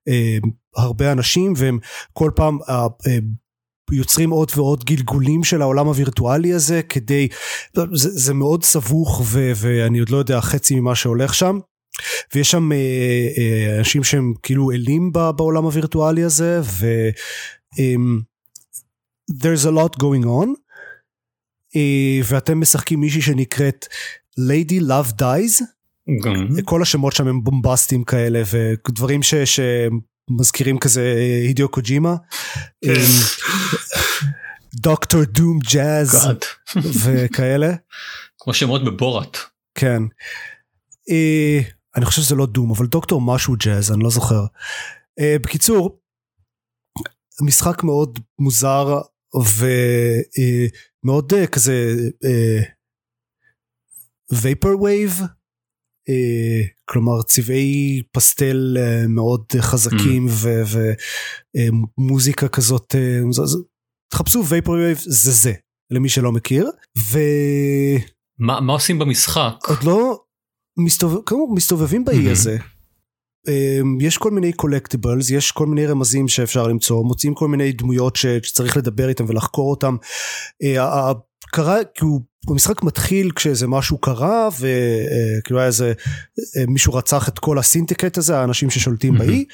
[0.07, 0.37] אה,
[0.77, 1.79] הרבה אנשים והם
[2.13, 3.17] כל פעם אה, אה,
[3.91, 7.27] יוצרים עוד ועוד גלגולים של העולם הווירטואלי הזה כדי,
[7.93, 11.59] זה, זה מאוד סבוך ו, ואני עוד לא יודע חצי ממה שהולך שם.
[12.33, 12.77] ויש שם אה,
[13.37, 17.09] אה, אנשים שהם כאילו אלים בעולם הווירטואלי הזה ו...
[17.75, 18.21] um,
[19.31, 20.49] there's a lot going on
[21.75, 23.87] אה, ואתם משחקים מישהי שנקראת
[24.39, 25.63] Lady Love Dies
[26.23, 26.47] גם.
[26.65, 29.33] כל השמות שם הם בומבסטיים כאלה ודברים ש...
[29.35, 31.13] שמזכירים כזה
[31.43, 32.15] הידיו קוג'ימה
[32.85, 32.91] כן.
[34.75, 36.27] דוקטור דום ג'אז.
[37.03, 37.73] וכאלה
[38.39, 39.37] כמו שמות בבורת.
[39.75, 40.03] כן.
[41.95, 44.45] אה, אני חושב שזה לא דום אבל דוקטור משהו ג'אז אני לא זוכר.
[45.19, 45.99] אה, בקיצור
[47.41, 49.01] משחק מאוד מוזר
[51.03, 51.95] ומאוד אה, כזה
[54.41, 55.19] vaporwave.
[56.85, 60.25] כלומר צבעי פסטל אה, מאוד חזקים
[61.97, 63.57] ומוזיקה כזאת אה, זה-
[64.11, 65.53] תחפשו vaporwave זה זה
[65.91, 68.01] למי שלא מכיר ועוד
[68.39, 69.53] מה מה עושים במשחק?
[69.85, 70.23] לא
[70.85, 72.31] מסתובב, כאמור, מסתובבים באי מהמם.
[72.31, 72.57] הזה.
[73.47, 78.15] אמ, יש כל מיני collectibles, יש כל מיני רמזים שאפשר למצוא, מוצאים כל מיני דמויות
[78.15, 79.95] שצריך לדבר איתם ולחקור אותם.
[80.63, 81.11] אה,
[81.51, 82.19] קרה, כאילו,
[82.49, 85.93] המשחק מתחיל כשאיזה משהו קרה וכאילו היה איזה
[86.57, 89.27] אה, מישהו רצח את כל הסינדיקט הזה האנשים ששולטים מהמם.
[89.27, 89.45] באי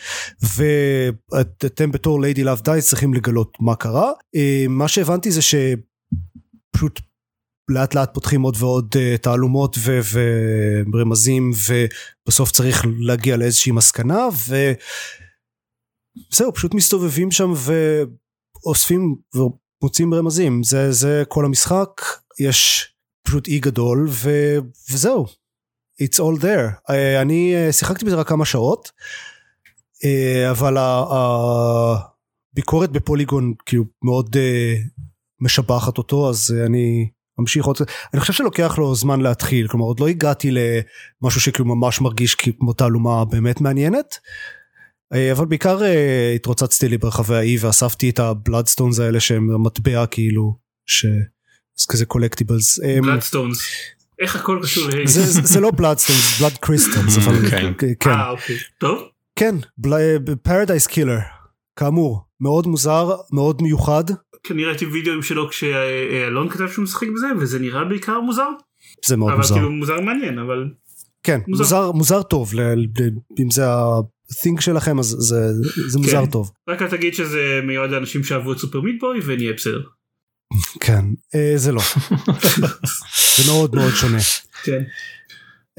[1.31, 6.99] ואתם בתור Lady Love Dies צריכים לגלות מה קרה אה, מה שהבנתי זה שפשוט
[7.69, 9.99] לאט לאט פותחים עוד ועוד uh, תעלומות ו-
[10.93, 14.27] ורמזים ובסוף צריך להגיע לאיזושהי מסקנה
[16.31, 17.53] וזהו פשוט מסתובבים שם
[18.65, 20.63] ואוספים ומוצאים רמזים.
[20.63, 22.01] זה זה כל המשחק
[22.39, 22.87] יש
[23.23, 24.57] פשוט אי גדול ו-
[24.91, 25.25] וזהו.
[26.03, 26.89] It's all there.
[26.89, 28.91] uh, אני uh, שיחקתי בזה רק כמה שעות
[30.51, 30.77] אבל
[32.53, 34.35] הביקורת בפוליגון כאילו מאוד
[35.41, 37.09] משבחת אותו אז אני
[37.39, 37.77] ממשיך עוד
[38.13, 42.73] אני חושב שלוקח לו זמן להתחיל כלומר עוד לא הגעתי למשהו שכאילו ממש מרגיש כמו
[42.73, 44.17] תעלומה באמת מעניינת.
[45.13, 50.05] אה, אבל בעיקר אה, התרוצצתי לי ברחבי האי ואספתי את ה bloodstones האלה שהם המטבע
[50.05, 51.05] כאילו ש...
[51.79, 52.79] זה כזה collectibles.
[53.01, 53.57] bloodstones.
[54.21, 55.07] איך הכל קשור ל...
[55.07, 57.17] זה, זה, זה לא bloodstones, blood crystals.
[57.99, 58.55] כן, אה אוקיי.
[58.77, 58.99] טוב.
[59.35, 59.55] כן,
[60.43, 61.19] Paradise Killer,
[61.75, 64.03] כאמור, מאוד מוזר, מאוד מיוחד,
[64.51, 68.49] אני ראיתי וידאוים שלו כשאלון כתב שהוא משחק בזה וזה נראה בעיקר מוזר.
[69.05, 69.55] זה מאוד אבל מוזר.
[69.55, 70.69] כאילו מוזר מעניין אבל
[71.23, 71.63] כן, מוזר.
[71.63, 72.85] מוזר, מוזר טוב, ל, ל,
[73.39, 75.53] אם זה ה-thing שלכם אז זה,
[75.87, 76.31] זה מוזר כן.
[76.31, 76.51] טוב.
[76.69, 79.81] רק אל תגיד שזה מיועד לאנשים שאהבו את Super Meat Boy ונהיה בסדר.
[80.85, 81.81] כן, אה, זה לא.
[83.37, 84.17] זה מאוד מאוד שונה.
[84.63, 84.83] כן.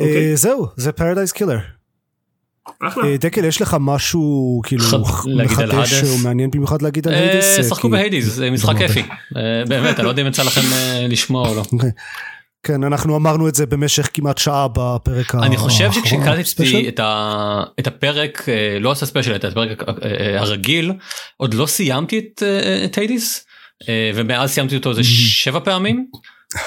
[0.01, 0.37] אה, אוקיי.
[0.37, 1.59] זהו, זה Paradise Killer.
[2.83, 3.17] אחלה.
[3.17, 4.85] דקל, יש לך משהו כאילו
[5.45, 5.95] מחדש?
[5.95, 7.69] שהוא מעניין במיוחד להגיד על אה, Hades?
[7.69, 9.03] שחקו כי- ב Hades, זה משחק לא כיפי.
[9.37, 11.63] אה, באמת, אני לא יודע אם יצא לכם אה, לשמוע או לא.
[12.63, 15.45] כן, אנחנו אמרנו את זה במשך כמעט שעה בפרק האחרון.
[15.45, 16.89] אני חושב שכשקלטתי special?
[17.81, 20.93] את הפרק, אה, לא את ה special, את הפרק אה, אה, הרגיל,
[21.37, 23.45] עוד לא סיימתי את, אה, Hades,
[23.89, 26.07] אה, ומאז סיימתי אותו איזה שבע פעמים.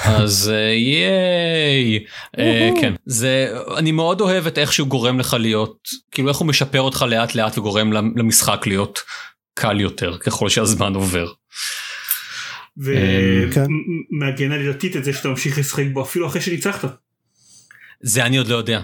[0.03, 2.05] אז אה, yay
[2.39, 6.47] אה, כן זה אני מאוד אוהב את איך שהוא גורם לך להיות כאילו איך הוא
[6.47, 8.99] משפר אותך לאט לאט וגורם למשחק להיות
[9.53, 11.27] קל יותר ככל שהזמן עובר.
[13.53, 13.65] כן.
[14.11, 16.97] ומעגן עלילתית את זה שאתה ממשיך לשחק בו אפילו אחרי שניצחת.
[18.01, 18.81] זה אני עוד לא יודע.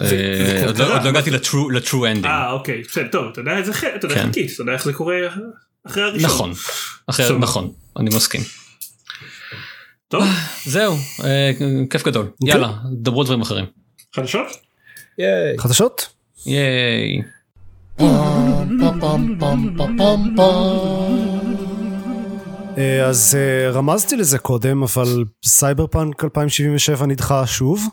[0.00, 1.30] אה, עוד לא- לא הגעתי
[1.72, 2.26] ל true ending.
[2.26, 3.72] אה אוקיי בסדר טוב אתה יודע איזה
[4.02, 4.22] יודע כן.
[4.22, 5.14] חלקית אתה יודע איך זה קורה
[5.86, 6.30] אחרי הראשון.
[6.30, 6.52] נכון.
[7.40, 8.40] נכון אני מסכים.
[10.12, 10.24] טוב
[10.64, 10.94] זהו
[11.24, 11.50] אה,
[11.90, 13.64] כיף גדול יאללה דברו דברים אחרים.
[14.14, 14.46] חדשות?
[15.18, 15.58] yay.
[15.58, 16.08] חדשות?
[16.46, 17.22] yay.
[22.78, 27.88] אה, אז אה, רמזתי לזה קודם, אבל סייבר פאנק 2077 נדחה שוב.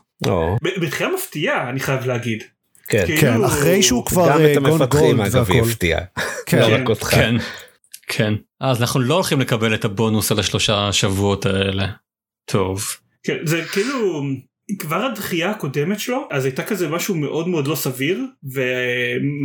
[0.81, 2.43] בדחייה מפתיעה אני חייב להגיד.
[2.87, 3.05] כן.
[3.05, 5.69] כאילו- כן, אחרי שהוא כבר גם אה, את gone המפתחים gold אגב והכל.
[5.69, 5.99] יפתיע.
[6.45, 6.59] כן.
[6.61, 6.81] לא כן.
[6.81, 7.07] רק אותך.
[7.07, 7.35] כן.
[8.07, 8.33] כן.
[8.61, 11.87] אז אנחנו לא הולכים לקבל את הבונוס על השלושה שבועות האלה.
[12.49, 12.85] טוב.
[13.23, 14.23] כן, זה כאילו
[14.79, 18.25] כבר הדחייה הקודמת שלו אז הייתה כזה משהו מאוד מאוד לא סביר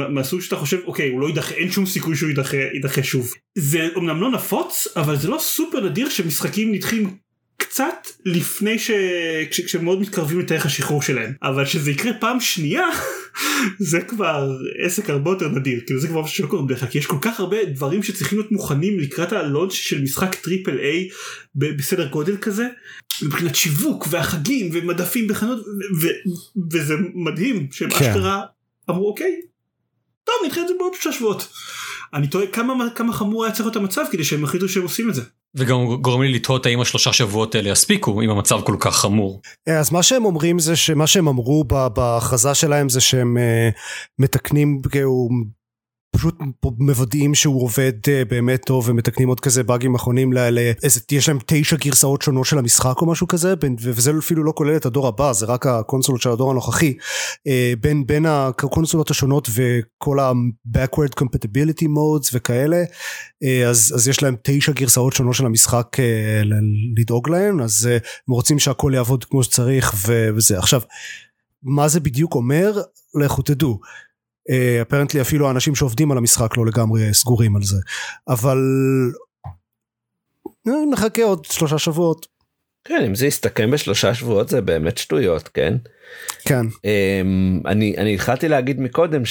[0.09, 3.33] ומהסוג שאתה חושב אוקיי הוא לא יידחה אין שום סיכוי שהוא יידחה, יידחה שוב.
[3.59, 7.17] זה אמנם לא נפוץ אבל זה לא סופר נדיר שמשחקים נדחים
[7.57, 8.91] קצת לפני ש...
[9.51, 9.61] כש...
[9.61, 12.87] כשהם מאוד מתקרבים לתאריך השחרור שלהם אבל שזה יקרה פעם שנייה
[13.79, 16.99] זה כבר עסק הרבה יותר נדיר כאילו זה כבר משהו שלא קורה בדרך כלל כי
[16.99, 21.09] יש כל כך הרבה דברים שצריכים להיות מוכנים לקראת ה launch של משחק triple A
[21.55, 22.67] בסדר גודל כזה
[23.23, 25.67] מבחינת שיווק והחגים ומדפים בחנות
[26.73, 27.97] וזה מדהים שהם כן.
[27.97, 28.43] אשכרה
[28.91, 29.41] אמרו אוקיי
[30.25, 31.53] טוב נדחה את זה בעוד שלושה שבועות.
[32.15, 35.15] אני תוהה כמה כמה חמור היה צריך להיות המצב כדי שהם החליטו שהם עושים את
[35.15, 35.23] זה.
[35.55, 39.41] וגם גורם לי לתהות האם השלושה שבועות האלה יספיקו אם המצב כל כך חמור.
[39.69, 43.69] אה, אז מה שהם אומרים זה שמה שהם אמרו בהכרזה שלהם זה שהם אה,
[44.19, 45.29] מתקנים כאילו
[46.15, 46.39] פשוט
[46.79, 51.29] מוודאים שהוא עובד אה, באמת טוב ומתקנים עוד כזה באגים אחרונים ל- ל- איזה יש
[51.29, 55.07] להם תשע גרסאות שונות של המשחק או משהו כזה וזה אפילו לא כולל את הדור
[55.07, 56.95] הבא זה רק הקונסולות של הדור הנוכחי.
[57.47, 62.83] אה, בין בין הקונסולות השונות וכל ה-backward compatibility modes וכאלה
[63.45, 65.97] אה, אז, אז יש להם תשע גרסאות שונות של המשחק
[66.97, 67.89] לדאוג להם אז
[68.29, 69.95] הם רוצים שהכל יעבוד כמו שצריך
[70.35, 70.59] וזה.
[70.59, 70.81] עכשיו
[71.65, 72.81] מה זה בדיוק אומר?
[73.23, 73.81] לכו תדעו
[74.83, 77.77] אפרנטלי אפילו האנשים שעובדים על המשחק לא לגמרי סגורים על זה.
[78.29, 78.59] אבל
[80.69, 82.27] אה, נחכה עוד שלושה שבועות.
[82.85, 85.75] כן, אם זה יסתכם בשלושה שבועות זה באמת שטויות, כן?
[86.45, 86.67] כן.
[86.85, 89.23] אמ, אני אני התחלתי להגיד מקודם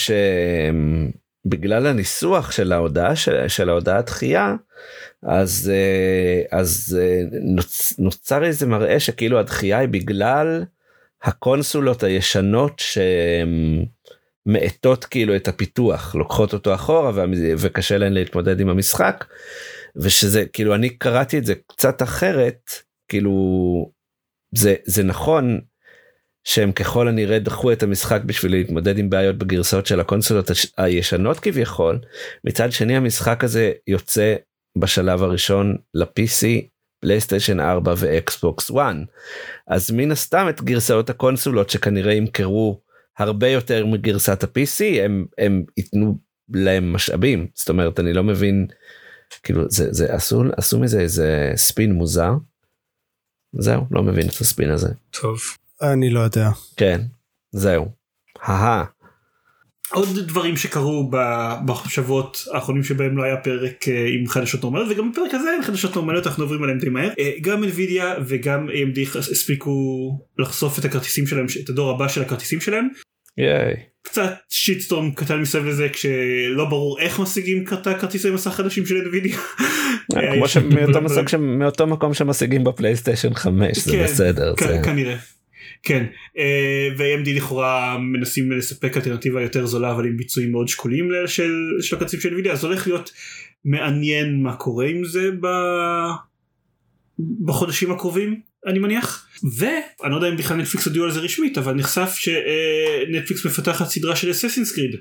[1.45, 4.55] שבגלל הניסוח של ההודעה של, של ההודעה דחייה
[5.23, 10.63] אז אה, אז אה, נוצ, נוצר איזה מראה שכאילו הדחייה היא בגלל
[11.23, 12.81] הקונסולות הישנות
[14.47, 17.11] שמאטות כאילו את הפיתוח לוקחות אותו אחורה
[17.57, 19.25] וקשה להן להתמודד עם המשחק
[19.95, 22.71] ושזה כאילו אני קראתי את זה קצת אחרת
[23.07, 23.31] כאילו
[24.55, 25.59] זה זה נכון
[26.43, 31.99] שהם ככל הנראה דחו את המשחק בשביל להתמודד עם בעיות בגרסאות של הקונסולות הישנות כביכול
[32.43, 34.35] מצד שני המשחק הזה יוצא
[34.77, 36.67] בשלב הראשון ל-PC
[37.01, 38.95] פלייסטיישן 4 ואקסבוקס 1
[39.67, 42.81] אז מן הסתם את גרסאות הקונסולות שכנראה ימכרו
[43.17, 46.17] הרבה יותר מגרסת ה-PC הם הם ייתנו
[46.53, 48.67] להם משאבים זאת אומרת אני לא מבין
[49.43, 52.31] כאילו זה זה עשו עשו מזה איזה ספין מוזר.
[53.59, 54.89] זהו לא מבין את הספין הזה
[55.21, 55.39] טוב.
[55.81, 57.01] אני לא יודע כן
[57.51, 57.91] זהו.
[59.93, 61.11] עוד דברים שקרו
[61.65, 65.95] בשבועות האחרונים שבהם לא היה פרק אה, עם חדשות נורמליות וגם בפרק הזה אין חדשות
[65.95, 69.71] נורמליות אנחנו עוברים עליהם די מהר אה, גם NVIDIA וגם AMD הספיקו
[70.39, 72.87] לחשוף את הכרטיסים שלהם את הדור הבא של הכרטיסים שלהם
[73.37, 73.73] ייי.
[74.01, 79.37] קצת שיטסטורם קטן מסביב לזה כשלא ברור איך משיגים את הכרטיסי מסך חדשים של NVIDIA.
[80.17, 84.53] אה, כמו שמאותו מאותו מקום שמשיגים בפלייסטיישן 5 זה כן, בסדר.
[84.83, 85.15] כנראה.
[85.83, 86.05] כן
[86.37, 91.95] אה, ו-AMD לכאורה מנסים לספק אלטרנטיבה יותר זולה אבל עם ביצועים מאוד שקולים של של
[91.95, 93.11] הקצים של NVIDIA אז הולך להיות
[93.65, 96.11] מעניין מה קורה עם זה ב-
[97.45, 99.27] בחודשים הקרובים אני מניח
[99.57, 104.15] ואני לא יודע אם בכלל נטפליקס הודיעו על זה רשמית אבל נחשף שנטפליקס מפתחת סדרה
[104.15, 104.95] של Assassin's Creed.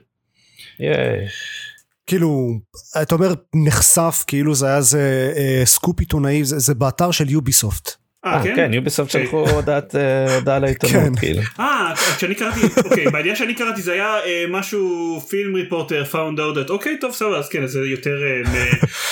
[2.07, 2.61] כאילו,
[3.03, 8.02] אתה אומר נחשף, כאילו זה היה איזה אה, סקופ עיתונאי, זה, זה באתר של Ubisoft.
[8.25, 8.57] אה כן?
[8.57, 9.27] כן Ubisoft אוקיי.
[9.27, 10.63] שלחו הודעת אה, הודעה כן.
[10.63, 11.43] לעיתונות כאילו.
[11.61, 16.71] אה, כשאני קראתי, אוקיי, בידיעה שאני קראתי זה היה אה, משהו film reporter found out,
[16.71, 18.71] אוקיי טוב סבבה אז כן זה יותר אה,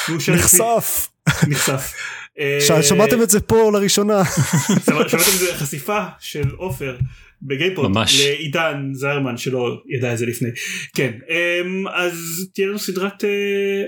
[0.35, 1.09] נחשף.
[1.49, 1.93] נחשף.
[2.41, 4.23] אה, שמעתם את זה פה לראשונה.
[4.87, 6.97] שמע- שמעתם את זה חשיפה של עופר
[7.43, 8.21] בגיימפוד ממש.
[8.21, 10.49] לעידן זרמן שלא ידע את זה לפני.
[10.97, 12.15] כן אמ, אז
[12.55, 13.25] תהיה לנו סדרת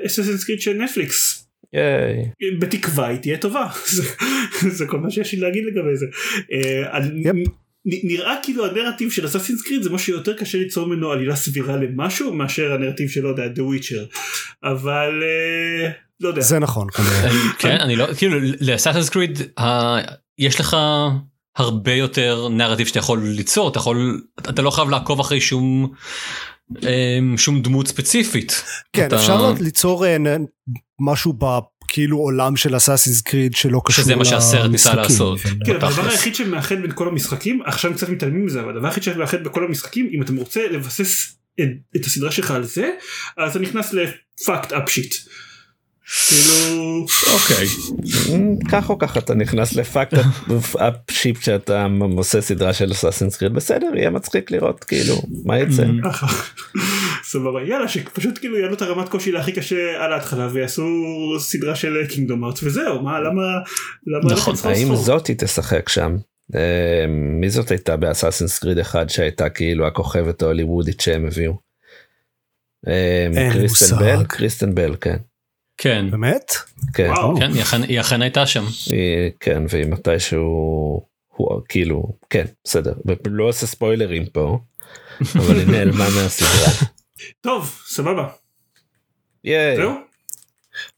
[0.06, 1.41] אססנס קריד של נטפליקס.
[1.72, 2.30] ייי.
[2.58, 3.66] בתקווה היא תהיה טובה
[4.76, 6.06] זה- כל מה שיש לי להגיד לגבי זה.
[6.52, 6.98] אה,
[7.84, 12.34] נראה כאילו הנרטיב של אססינס קריד זה משהו יותר קשה ליצור ממנו עלילה סבירה למשהו
[12.34, 14.16] מאשר הנרטיב של לא יודע The Witcher
[14.64, 16.86] אבל אה, לא יודע זה נכון.
[17.58, 19.38] כן אני לא כאילו לאסאסינס קריד
[20.38, 20.76] יש לך
[21.56, 25.92] הרבה יותר נרטיב שאתה יכול ליצור אתה יכול אתה לא חייב לעקוב אחרי שום
[27.36, 28.62] שום דמות ספציפית.
[28.92, 30.16] כן אתה- אפשר ליצור אה,
[31.00, 35.12] משהו בכאילו עולם של אסאסינס קריד שלא קשור שזה מה שהסרט ניסה למשחקים.
[35.12, 35.38] לעשות.
[35.66, 35.86] כן, אבל.
[35.86, 39.64] הדבר היחיד שמאחד בין כל המשחקים עכשיו קצת מתעלמים מזה אבל הדבר היחיד שמאחד בכל
[39.64, 41.64] המשחקים אם אתה רוצה לבסס את,
[41.96, 42.90] את הסדרה שלך על זה
[43.36, 45.14] אז אתה נכנס ל fucked up shit.
[46.28, 47.66] כאילו אוקיי
[48.70, 50.18] כך או כך אתה נכנס ל fucked
[50.76, 51.86] up shit שאתה
[52.16, 55.82] עושה סדרה של Assassin's Creed בסדר יהיה מצחיק לראות כאילו מה יצא.
[55.82, 56.04] Mm.
[56.04, 56.26] ככה.
[57.24, 60.84] סבבה יאללה שפשוט כאילו יעלו את הרמת קושי להכי קשה על ההתחלה ויעשו
[61.38, 63.42] סדרה של Kingdom Hearts וזהו מה למה
[64.06, 64.96] למה נכון, ללכת האם סחור?
[64.96, 66.16] זאת היא תשחק שם?
[66.54, 71.52] אה, מי זאת הייתה באסאסינס קריד אחד שהייתה כאילו הכוכבת ההוליוודית שהם הביאו?
[72.88, 73.98] אה, קריסטן.
[73.98, 74.24] בל?
[74.24, 75.16] קריסטן בל כן.
[75.76, 76.52] כן באמת?
[76.94, 77.10] כן.
[77.16, 77.36] וואו.
[77.36, 78.64] כן היא אכן- היא אכן הייתה שם.
[78.90, 80.42] היא- כן והיא מתישהו
[81.36, 82.92] הוא כאילו כן בסדר
[83.26, 84.58] לא עושה ספוילרים פה
[85.38, 86.88] אבל היא נעלמה מהסדרה.
[87.40, 88.28] טוב סבבה
[89.44, 89.76] ייי.
[89.76, 89.92] זהו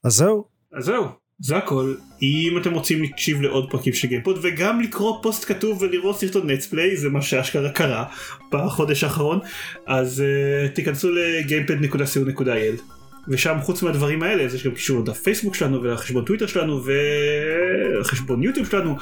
[0.05, 0.45] אז זהו.
[0.73, 1.05] אז זהו
[1.39, 6.19] זה הכל אם אתם רוצים להקשיב לעוד פרקים של גיימפוד וגם לקרוא פוסט כתוב ולראות
[6.21, 8.05] סרטון let's play זה מה שאשכרה קרה
[8.53, 9.41] בחודש האחרון
[9.87, 12.81] אז uh, תיכנסו ל gamepod.co.il
[13.29, 18.43] ושם חוץ מהדברים האלה אז יש גם קישור לדף פייסבוק שלנו ולחשבון טוויטר שלנו ולחשבון
[18.43, 18.97] יוטיוב שלנו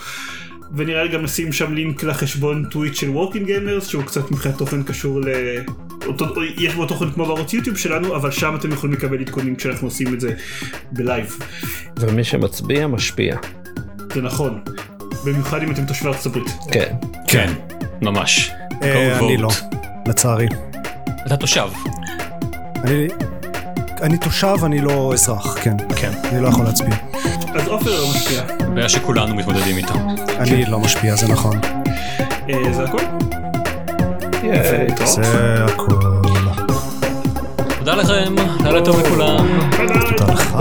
[0.76, 4.82] ונראה לי גם נשים שם לינק לחשבון טוויט של Working Gamers שהוא קצת מבחינת תוכן
[4.82, 5.24] קשור ל...
[6.06, 9.86] אותו, יש בו תוכן כמו בערוץ יוטיוב שלנו אבל שם אתם יכולים לקבל עדכונים כשאנחנו
[9.86, 10.34] עושים את זה
[10.92, 11.38] בלייב.
[12.00, 13.36] ומי שמצביע משפיע.
[14.14, 14.60] זה נכון.
[15.24, 16.52] במיוחד אם אתם תושבי ארצות הברית.
[16.72, 16.94] כן.
[17.28, 17.52] כן
[18.02, 18.50] ממש.
[18.82, 19.36] אה, אני.
[19.36, 19.48] לא.
[20.08, 20.46] לצערי.
[21.26, 21.68] אתה תושב.
[22.84, 23.08] אני-
[24.02, 25.76] אני תושב אני לא אזרח כן.
[25.96, 26.10] כן.
[26.24, 26.94] אני לא יכול להצביע.
[27.54, 28.42] אז עופר לא משפיע.
[28.74, 29.94] בעיה שכולנו מתמודדים איתה.
[30.38, 31.60] אני לא משפיע זה נכון.
[32.48, 32.98] אה, זה הכל?
[34.42, 35.24] להתראות.
[35.24, 35.94] זה הכל.
[37.78, 38.34] תודה לכם,
[38.64, 39.46] לילה טוב לכולם.
[40.16, 40.56] תודה לך.